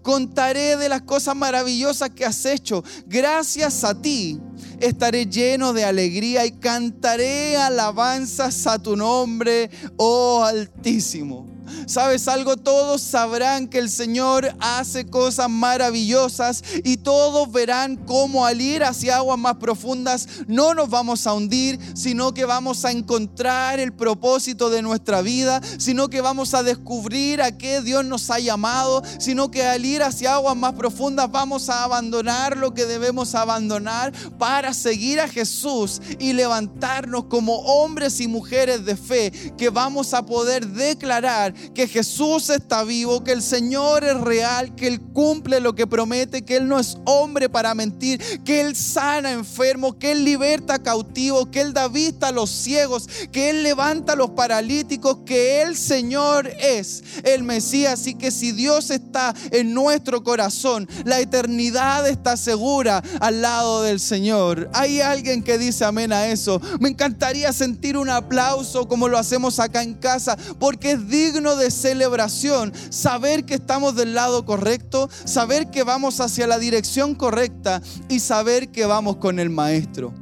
Contaré 0.00 0.76
de 0.76 0.88
las 0.88 1.02
cosas 1.02 1.34
maravillosas 1.34 2.10
que 2.10 2.24
has 2.24 2.46
hecho. 2.46 2.84
Gracias 3.08 3.82
a 3.82 4.00
ti 4.00 4.40
estaré 4.78 5.26
lleno 5.26 5.72
de 5.72 5.84
alegría 5.84 6.46
y 6.46 6.52
cantaré 6.52 7.56
alabanzas 7.56 8.68
a 8.68 8.78
tu 8.78 8.94
nombre, 8.94 9.70
oh 9.96 10.44
Altísimo. 10.44 11.53
¿Sabes 11.86 12.28
algo? 12.28 12.56
Todos 12.56 13.02
sabrán 13.02 13.68
que 13.68 13.78
el 13.78 13.90
Señor 13.90 14.54
hace 14.60 15.06
cosas 15.06 15.48
maravillosas 15.50 16.62
y 16.84 16.98
todos 16.98 17.50
verán 17.52 17.96
cómo 17.96 18.46
al 18.46 18.60
ir 18.60 18.84
hacia 18.84 19.16
aguas 19.16 19.38
más 19.38 19.56
profundas 19.56 20.28
no 20.46 20.74
nos 20.74 20.88
vamos 20.90 21.26
a 21.26 21.32
hundir, 21.34 21.78
sino 21.94 22.34
que 22.34 22.44
vamos 22.44 22.84
a 22.84 22.90
encontrar 22.90 23.80
el 23.80 23.92
propósito 23.92 24.70
de 24.70 24.82
nuestra 24.82 25.22
vida, 25.22 25.60
sino 25.78 26.08
que 26.08 26.20
vamos 26.20 26.54
a 26.54 26.62
descubrir 26.62 27.42
a 27.42 27.56
qué 27.56 27.80
Dios 27.80 28.04
nos 28.04 28.30
ha 28.30 28.38
llamado, 28.38 29.02
sino 29.18 29.50
que 29.50 29.64
al 29.64 29.84
ir 29.84 30.02
hacia 30.02 30.34
aguas 30.34 30.56
más 30.56 30.74
profundas 30.74 31.30
vamos 31.30 31.68
a 31.68 31.84
abandonar 31.84 32.56
lo 32.56 32.74
que 32.74 32.86
debemos 32.86 33.34
abandonar 33.34 34.12
para 34.38 34.74
seguir 34.74 35.20
a 35.20 35.28
Jesús 35.28 36.00
y 36.18 36.32
levantarnos 36.32 37.24
como 37.24 37.56
hombres 37.58 38.20
y 38.20 38.28
mujeres 38.28 38.84
de 38.84 38.96
fe 38.96 39.30
que 39.56 39.70
vamos 39.70 40.14
a 40.14 40.24
poder 40.24 40.66
declarar 40.66 41.54
que 41.72 41.88
Jesús 41.88 42.50
está 42.50 42.84
vivo, 42.84 43.24
que 43.24 43.32
el 43.32 43.42
Señor 43.42 44.04
es 44.04 44.20
real, 44.20 44.74
que 44.74 44.86
Él 44.86 45.00
cumple 45.00 45.60
lo 45.60 45.74
que 45.74 45.86
promete, 45.86 46.44
que 46.44 46.56
Él 46.56 46.68
no 46.68 46.78
es 46.78 46.98
hombre 47.04 47.48
para 47.48 47.74
mentir, 47.74 48.20
que 48.44 48.60
Él 48.60 48.76
sana 48.76 49.32
enfermos, 49.32 49.96
que 49.96 50.12
Él 50.12 50.24
liberta 50.24 50.82
cautivos, 50.82 51.48
que 51.48 51.60
Él 51.60 51.72
da 51.72 51.88
vista 51.88 52.28
a 52.28 52.32
los 52.32 52.50
ciegos, 52.50 53.08
que 53.32 53.50
Él 53.50 53.62
levanta 53.62 54.12
a 54.12 54.16
los 54.16 54.30
paralíticos, 54.30 55.18
que 55.24 55.62
el 55.62 55.76
Señor 55.76 56.48
es 56.58 57.02
el 57.22 57.42
Mesías 57.42 58.06
y 58.06 58.14
que 58.14 58.30
si 58.30 58.52
Dios 58.52 58.90
está 58.90 59.34
en 59.50 59.74
nuestro 59.74 60.22
corazón, 60.22 60.88
la 61.04 61.20
eternidad 61.20 62.08
está 62.08 62.36
segura 62.36 63.02
al 63.20 63.42
lado 63.42 63.82
del 63.82 64.00
Señor. 64.00 64.68
Hay 64.72 65.00
alguien 65.00 65.42
que 65.42 65.58
dice 65.58 65.84
amén 65.84 66.12
a 66.12 66.28
eso. 66.28 66.60
Me 66.80 66.88
encantaría 66.88 67.52
sentir 67.52 67.96
un 67.96 68.10
aplauso 68.10 68.88
como 68.88 69.08
lo 69.08 69.18
hacemos 69.18 69.58
acá 69.58 69.82
en 69.82 69.94
casa, 69.94 70.36
porque 70.58 70.92
es 70.92 71.08
digno 71.08 71.53
de 71.56 71.70
celebración, 71.70 72.72
saber 72.90 73.44
que 73.44 73.54
estamos 73.54 73.94
del 73.96 74.14
lado 74.14 74.44
correcto, 74.44 75.08
saber 75.24 75.70
que 75.70 75.82
vamos 75.82 76.20
hacia 76.20 76.46
la 76.46 76.58
dirección 76.58 77.14
correcta 77.14 77.82
y 78.08 78.20
saber 78.20 78.68
que 78.70 78.86
vamos 78.86 79.16
con 79.16 79.38
el 79.38 79.50
Maestro. 79.50 80.12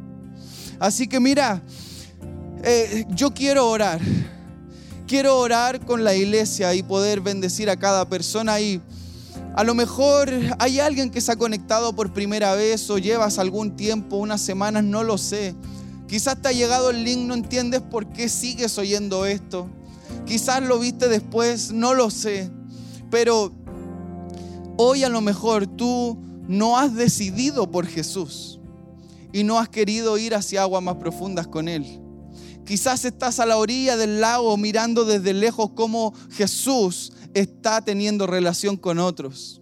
Así 0.78 1.06
que 1.06 1.20
mira, 1.20 1.62
eh, 2.64 3.04
yo 3.10 3.32
quiero 3.32 3.68
orar. 3.68 4.00
Quiero 5.06 5.38
orar 5.38 5.84
con 5.84 6.04
la 6.04 6.14
iglesia 6.14 6.74
y 6.74 6.82
poder 6.82 7.20
bendecir 7.20 7.68
a 7.68 7.76
cada 7.76 8.08
persona 8.08 8.60
y 8.60 8.80
a 9.54 9.64
lo 9.64 9.74
mejor 9.74 10.30
hay 10.58 10.80
alguien 10.80 11.10
que 11.10 11.20
se 11.20 11.32
ha 11.32 11.36
conectado 11.36 11.94
por 11.94 12.12
primera 12.12 12.54
vez 12.54 12.88
o 12.88 12.96
llevas 12.96 13.38
algún 13.38 13.76
tiempo, 13.76 14.16
unas 14.16 14.40
semanas, 14.40 14.82
no 14.84 15.02
lo 15.04 15.18
sé. 15.18 15.54
Quizás 16.08 16.40
te 16.40 16.48
ha 16.48 16.52
llegado 16.52 16.90
el 16.90 17.04
link, 17.04 17.26
no 17.26 17.34
entiendes 17.34 17.82
por 17.82 18.06
qué 18.08 18.28
sigues 18.28 18.78
oyendo 18.78 19.26
esto. 19.26 19.68
Quizás 20.26 20.62
lo 20.62 20.78
viste 20.78 21.08
después, 21.08 21.72
no 21.72 21.94
lo 21.94 22.10
sé. 22.10 22.50
Pero 23.10 23.52
hoy 24.76 25.04
a 25.04 25.08
lo 25.08 25.20
mejor 25.20 25.66
tú 25.66 26.18
no 26.48 26.78
has 26.78 26.94
decidido 26.94 27.70
por 27.70 27.86
Jesús 27.86 28.60
y 29.32 29.44
no 29.44 29.58
has 29.58 29.68
querido 29.68 30.18
ir 30.18 30.34
hacia 30.34 30.62
aguas 30.62 30.82
más 30.82 30.96
profundas 30.96 31.46
con 31.46 31.68
Él. 31.68 32.00
Quizás 32.64 33.04
estás 33.04 33.40
a 33.40 33.46
la 33.46 33.56
orilla 33.56 33.96
del 33.96 34.20
lago 34.20 34.56
mirando 34.56 35.04
desde 35.04 35.32
lejos 35.32 35.70
cómo 35.74 36.14
Jesús 36.30 37.12
está 37.34 37.82
teniendo 37.82 38.26
relación 38.26 38.76
con 38.76 38.98
otros. 38.98 39.60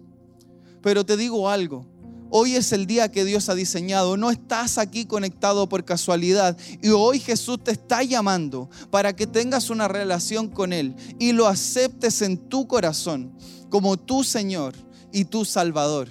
Pero 0.81 1.05
te 1.05 1.17
digo 1.17 1.49
algo, 1.49 1.85
Hoy 2.33 2.55
es 2.55 2.71
el 2.71 2.87
día 2.87 3.11
que 3.11 3.25
Dios 3.25 3.49
ha 3.49 3.55
diseñado. 3.55 4.15
No 4.15 4.31
estás 4.31 4.77
aquí 4.77 5.03
conectado 5.03 5.67
por 5.67 5.83
casualidad. 5.83 6.57
Y 6.81 6.89
hoy 6.91 7.19
Jesús 7.19 7.61
te 7.61 7.71
está 7.71 8.03
llamando 8.03 8.69
para 8.89 9.13
que 9.13 9.27
tengas 9.27 9.69
una 9.69 9.89
relación 9.89 10.47
con 10.47 10.71
Él 10.71 10.95
y 11.19 11.33
lo 11.33 11.47
aceptes 11.47 12.21
en 12.21 12.37
tu 12.37 12.67
corazón 12.67 13.33
como 13.69 13.97
tu 13.97 14.23
Señor 14.23 14.75
y 15.11 15.25
tu 15.25 15.43
Salvador. 15.43 16.07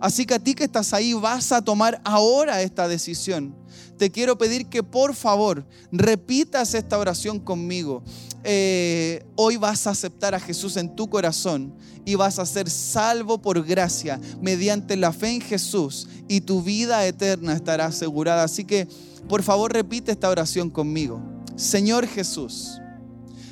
Así 0.00 0.24
que 0.24 0.34
a 0.34 0.38
ti 0.38 0.54
que 0.54 0.64
estás 0.64 0.94
ahí 0.94 1.12
vas 1.12 1.52
a 1.52 1.60
tomar 1.60 2.00
ahora 2.02 2.62
esta 2.62 2.88
decisión. 2.88 3.54
Te 3.98 4.10
quiero 4.10 4.38
pedir 4.38 4.66
que 4.66 4.82
por 4.82 5.14
favor 5.14 5.66
repitas 5.92 6.72
esta 6.72 6.96
oración 6.98 7.38
conmigo. 7.38 8.02
Eh, 8.44 9.24
hoy 9.36 9.56
vas 9.56 9.86
a 9.86 9.90
aceptar 9.90 10.34
a 10.34 10.40
Jesús 10.40 10.76
en 10.76 10.94
tu 10.96 11.08
corazón 11.08 11.72
y 12.04 12.16
vas 12.16 12.38
a 12.38 12.46
ser 12.46 12.68
salvo 12.68 13.38
por 13.40 13.64
gracia 13.64 14.20
mediante 14.40 14.96
la 14.96 15.12
fe 15.12 15.34
en 15.34 15.40
Jesús 15.40 16.08
y 16.28 16.40
tu 16.40 16.62
vida 16.62 17.06
eterna 17.06 17.54
estará 17.54 17.86
asegurada. 17.86 18.42
Así 18.42 18.64
que 18.64 18.88
por 19.28 19.42
favor 19.42 19.72
repite 19.72 20.10
esta 20.12 20.28
oración 20.28 20.70
conmigo. 20.70 21.22
Señor 21.54 22.06
Jesús, 22.06 22.80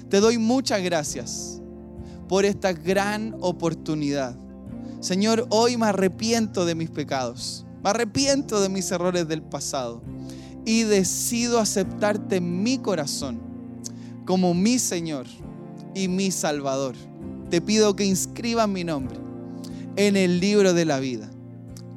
te 0.09 0.19
doy 0.19 0.39
muchas 0.39 0.83
gracias 0.83 1.61
por 2.29 2.45
esta 2.45 2.73
gran 2.73 3.37
oportunidad. 3.41 4.37
Señor, 5.01 5.47
hoy 5.51 5.77
me 5.77 5.87
arrepiento 5.87 6.65
de 6.65 6.75
mis 6.75 6.91
pecados, 6.91 7.65
me 7.83 7.91
arrepiento 7.91 8.61
de 8.61 8.69
mis 8.69 8.91
errores 8.91 9.29
del 9.29 9.43
pasado 9.43 10.03
y 10.67 10.83
decido 10.83 11.61
aceptarte 11.61 12.37
en 12.37 12.63
mi 12.63 12.79
corazón 12.79 13.50
como 14.31 14.55
mi 14.55 14.79
Señor 14.79 15.27
y 15.93 16.07
mi 16.07 16.31
Salvador. 16.31 16.95
Te 17.51 17.61
pido 17.61 17.97
que 17.97 18.05
inscribas 18.05 18.69
mi 18.69 18.85
nombre 18.85 19.19
en 19.97 20.17
el 20.17 20.39
libro 20.39 20.73
de 20.73 20.85
la 20.85 21.01
vida. 21.01 21.29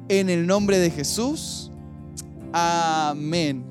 En 0.08 0.28
el 0.28 0.44
nombre 0.44 0.80
de 0.80 0.90
Jesús. 0.90 1.70
Amén. 2.52 3.64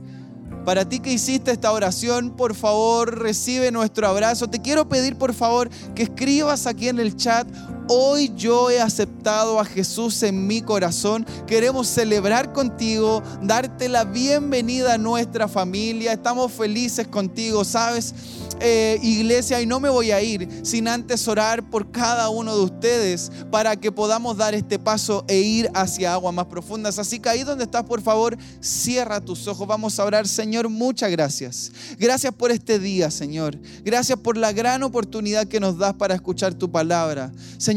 Para 0.63 0.88
ti 0.88 1.02
que 1.02 1.12
hiciste 1.12 1.52
esta 1.52 1.73
oración, 1.73 2.38
por 2.38 2.56
favor, 2.56 3.19
recibe 3.19 3.69
nuestro 3.69 4.08
abrazo. 4.08 4.47
Te 4.47 4.62
quiero 4.62 4.88
pedir, 4.88 5.17
por 5.17 5.34
favor, 5.34 5.69
que 5.93 6.04
escribas 6.04 6.65
aquí 6.65 6.88
en 6.88 6.99
el 6.99 7.17
chat 7.17 7.45
Hoy 7.89 8.32
yo 8.36 8.69
he 8.69 8.80
aceptado 8.80 9.60
a 9.60 9.65
Jesús 9.65 10.24
en 10.24 10.48
mi 10.48 10.62
corazón. 10.62 11.26
Queremos 11.46 11.88
celebrar 11.88 12.54
contigo, 12.54 13.22
darte 13.41 13.89
la 13.89 14.06
bienvenida 14.06 14.93
a 14.93 14.98
nuestra 14.98 15.50
familia. 15.50 16.13
Estamos 16.13 16.54
felices 16.54 17.08
contigo, 17.08 17.65
¿sabes? 17.65 18.15
Eh, 18.62 18.98
iglesia, 19.04 19.62
y 19.62 19.65
no 19.65 19.82
me 19.82 19.89
voy 19.89 20.12
a 20.12 20.22
ir 20.22 20.48
sin 20.63 20.88
antes 20.88 21.28
orar 21.28 21.69
por 21.69 21.91
cada 21.91 22.30
uno 22.30 22.56
de 22.56 22.63
ustedes 22.63 23.30
para 23.52 23.76
que 23.76 23.91
podamos 23.91 24.38
dar 24.38 24.54
este 24.54 24.80
paso 24.80 25.26
e 25.28 25.39
ir 25.39 25.69
hacia 25.74 26.13
aguas 26.13 26.34
más 26.34 26.46
profundas. 26.46 27.00
Así 27.00 27.19
que 27.19 27.28
ahí 27.28 27.43
donde 27.43 27.65
estás, 27.65 27.84
por 27.84 28.02
favor, 28.02 28.38
cierra 28.62 29.19
tus 29.19 29.48
ojos. 29.48 29.67
Vamos 29.67 30.00
a 30.00 30.06
orar, 30.06 30.26
Señor, 30.28 30.69
muchas 30.69 31.12
gracias. 31.12 31.72
Gracias 32.00 32.34
por 32.34 32.52
este 32.52 32.80
día, 32.80 33.12
Señor. 33.12 33.60
Gracias 33.84 34.17
por 34.17 34.38
la 34.38 34.54
gran 34.54 34.84
oportunidad 34.84 35.48
que 35.48 35.60
nos 35.60 35.78
das 35.78 35.96
para 35.96 36.15
escuchar 36.15 36.54
tu 36.54 36.72
palabra. 36.72 37.34
Señor, 37.58 37.72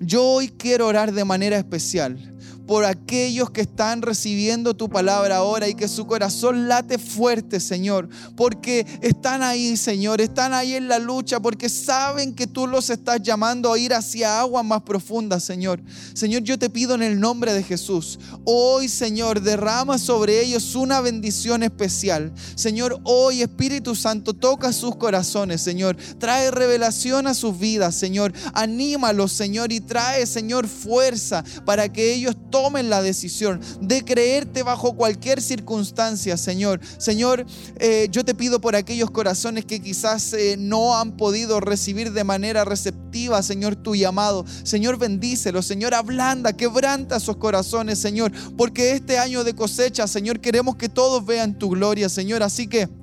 yo 0.00 0.24
hoy 0.24 0.48
quiero 0.48 0.86
orar 0.86 1.12
de 1.12 1.24
manera 1.24 1.58
especial 1.58 2.31
por 2.66 2.84
aquellos 2.84 3.50
que 3.50 3.62
están 3.62 4.02
recibiendo 4.02 4.74
tu 4.74 4.88
palabra 4.88 5.36
ahora 5.36 5.68
y 5.68 5.74
que 5.74 5.88
su 5.88 6.06
corazón 6.06 6.68
late 6.68 6.98
fuerte, 6.98 7.60
Señor, 7.60 8.08
porque 8.36 8.86
están 9.00 9.42
ahí, 9.42 9.76
Señor, 9.76 10.20
están 10.20 10.52
ahí 10.54 10.74
en 10.74 10.88
la 10.88 10.98
lucha, 10.98 11.40
porque 11.40 11.68
saben 11.68 12.34
que 12.34 12.46
tú 12.46 12.66
los 12.66 12.90
estás 12.90 13.22
llamando 13.22 13.72
a 13.72 13.78
ir 13.78 13.94
hacia 13.94 14.40
aguas 14.40 14.64
más 14.64 14.82
profundas, 14.82 15.44
Señor. 15.44 15.82
Señor, 16.14 16.42
yo 16.42 16.58
te 16.58 16.70
pido 16.70 16.94
en 16.94 17.02
el 17.02 17.18
nombre 17.18 17.52
de 17.52 17.62
Jesús, 17.62 18.18
hoy, 18.44 18.88
Señor, 18.88 19.40
derrama 19.40 19.98
sobre 19.98 20.40
ellos 20.40 20.74
una 20.74 21.00
bendición 21.00 21.62
especial. 21.62 22.32
Señor, 22.54 23.00
hoy, 23.04 23.42
Espíritu 23.42 23.94
Santo, 23.94 24.34
toca 24.34 24.72
sus 24.72 24.96
corazones, 24.96 25.60
Señor, 25.60 25.96
trae 26.18 26.50
revelación 26.50 27.26
a 27.26 27.34
sus 27.34 27.58
vidas, 27.58 27.94
Señor, 27.94 28.32
anímalos, 28.54 29.32
Señor, 29.32 29.72
y 29.72 29.80
trae, 29.80 30.26
Señor, 30.26 30.68
fuerza 30.68 31.44
para 31.64 31.92
que 31.92 32.14
ellos 32.14 32.36
tomen 32.52 32.88
la 32.88 33.02
decisión 33.02 33.60
de 33.80 34.04
creerte 34.04 34.62
bajo 34.62 34.92
cualquier 34.92 35.42
circunstancia, 35.42 36.36
Señor. 36.36 36.78
Señor, 36.98 37.44
eh, 37.80 38.06
yo 38.12 38.24
te 38.24 38.36
pido 38.36 38.60
por 38.60 38.76
aquellos 38.76 39.10
corazones 39.10 39.64
que 39.64 39.80
quizás 39.80 40.32
eh, 40.34 40.54
no 40.56 40.96
han 40.96 41.16
podido 41.16 41.58
recibir 41.58 42.12
de 42.12 42.22
manera 42.22 42.64
receptiva, 42.64 43.42
Señor, 43.42 43.74
tu 43.74 43.96
llamado. 43.96 44.44
Señor, 44.62 44.98
bendícelo. 44.98 45.62
Señor, 45.62 45.94
ablanda, 45.94 46.52
quebranta 46.52 47.18
sus 47.18 47.38
corazones, 47.38 47.98
Señor. 47.98 48.30
Porque 48.56 48.92
este 48.92 49.18
año 49.18 49.42
de 49.42 49.56
cosecha, 49.56 50.06
Señor, 50.06 50.38
queremos 50.38 50.76
que 50.76 50.88
todos 50.88 51.26
vean 51.26 51.58
tu 51.58 51.70
gloria, 51.70 52.08
Señor. 52.08 52.44
Así 52.44 52.68
que... 52.68 53.01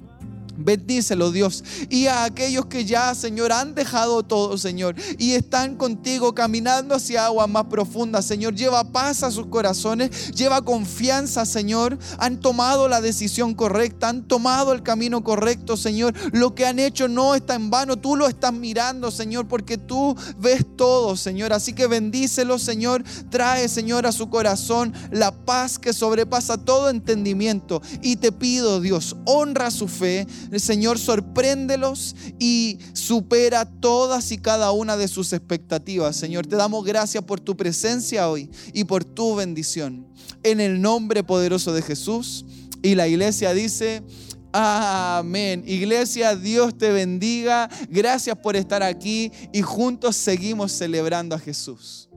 Bendícelo, 0.59 1.31
Dios. 1.31 1.63
Y 1.89 2.07
a 2.07 2.25
aquellos 2.25 2.65
que 2.65 2.85
ya, 2.85 3.15
Señor, 3.15 3.51
han 3.51 3.75
dejado 3.75 4.23
todo, 4.23 4.57
Señor, 4.57 4.95
y 5.17 5.31
están 5.31 5.75
contigo 5.75 6.35
caminando 6.35 6.95
hacia 6.95 7.25
aguas 7.25 7.49
más 7.49 7.65
profundas, 7.65 8.25
Señor. 8.25 8.55
Lleva 8.55 8.83
paz 8.91 9.23
a 9.23 9.31
sus 9.31 9.47
corazones, 9.47 10.31
lleva 10.31 10.61
confianza, 10.61 11.45
Señor. 11.45 11.97
Han 12.17 12.39
tomado 12.39 12.87
la 12.89 12.99
decisión 12.99 13.53
correcta, 13.53 14.09
han 14.09 14.27
tomado 14.27 14.73
el 14.73 14.83
camino 14.83 15.23
correcto, 15.23 15.77
Señor. 15.77 16.13
Lo 16.33 16.53
que 16.55 16.65
han 16.65 16.79
hecho 16.79 17.07
no 17.07 17.35
está 17.35 17.55
en 17.55 17.69
vano. 17.69 17.97
Tú 17.97 18.15
lo 18.15 18.27
estás 18.27 18.53
mirando, 18.53 19.11
Señor, 19.11 19.47
porque 19.47 19.77
tú 19.77 20.15
ves 20.37 20.65
todo, 20.75 21.15
Señor. 21.15 21.53
Así 21.53 21.73
que 21.73 21.87
bendícelo, 21.87 22.59
Señor. 22.59 23.03
Trae, 23.29 23.69
Señor, 23.69 24.05
a 24.05 24.11
su 24.11 24.29
corazón 24.29 24.93
la 25.11 25.31
paz 25.31 25.79
que 25.79 25.93
sobrepasa 25.93 26.57
todo 26.57 26.89
entendimiento. 26.89 27.81
Y 28.01 28.17
te 28.17 28.31
pido, 28.31 28.81
Dios, 28.81 29.15
honra 29.25 29.71
su 29.71 29.87
fe 29.87 30.27
el 30.51 30.59
Señor 30.59 30.99
sorpréndelos 30.99 32.15
y 32.39 32.79
supera 32.93 33.65
todas 33.65 34.31
y 34.31 34.37
cada 34.37 34.71
una 34.71 34.97
de 34.97 35.07
sus 35.07 35.33
expectativas. 35.33 36.15
Señor, 36.15 36.47
te 36.47 36.55
damos 36.55 36.85
gracias 36.85 37.23
por 37.23 37.39
tu 37.39 37.55
presencia 37.55 38.29
hoy 38.29 38.49
y 38.73 38.83
por 38.83 39.03
tu 39.03 39.35
bendición. 39.35 40.07
En 40.43 40.59
el 40.59 40.81
nombre 40.81 41.23
poderoso 41.23 41.73
de 41.73 41.81
Jesús. 41.81 42.45
Y 42.81 42.95
la 42.95 43.07
iglesia 43.07 43.53
dice... 43.53 44.03
Amén. 44.51 45.63
Iglesia, 45.67 46.35
Dios 46.35 46.75
te 46.75 46.91
bendiga. 46.91 47.69
Gracias 47.87 48.35
por 48.37 48.55
estar 48.55 48.81
aquí 48.81 49.31
y 49.53 49.61
juntos 49.61 50.15
seguimos 50.15 50.71
celebrando 50.71 51.35
a 51.35 51.39
Jesús. 51.39 52.08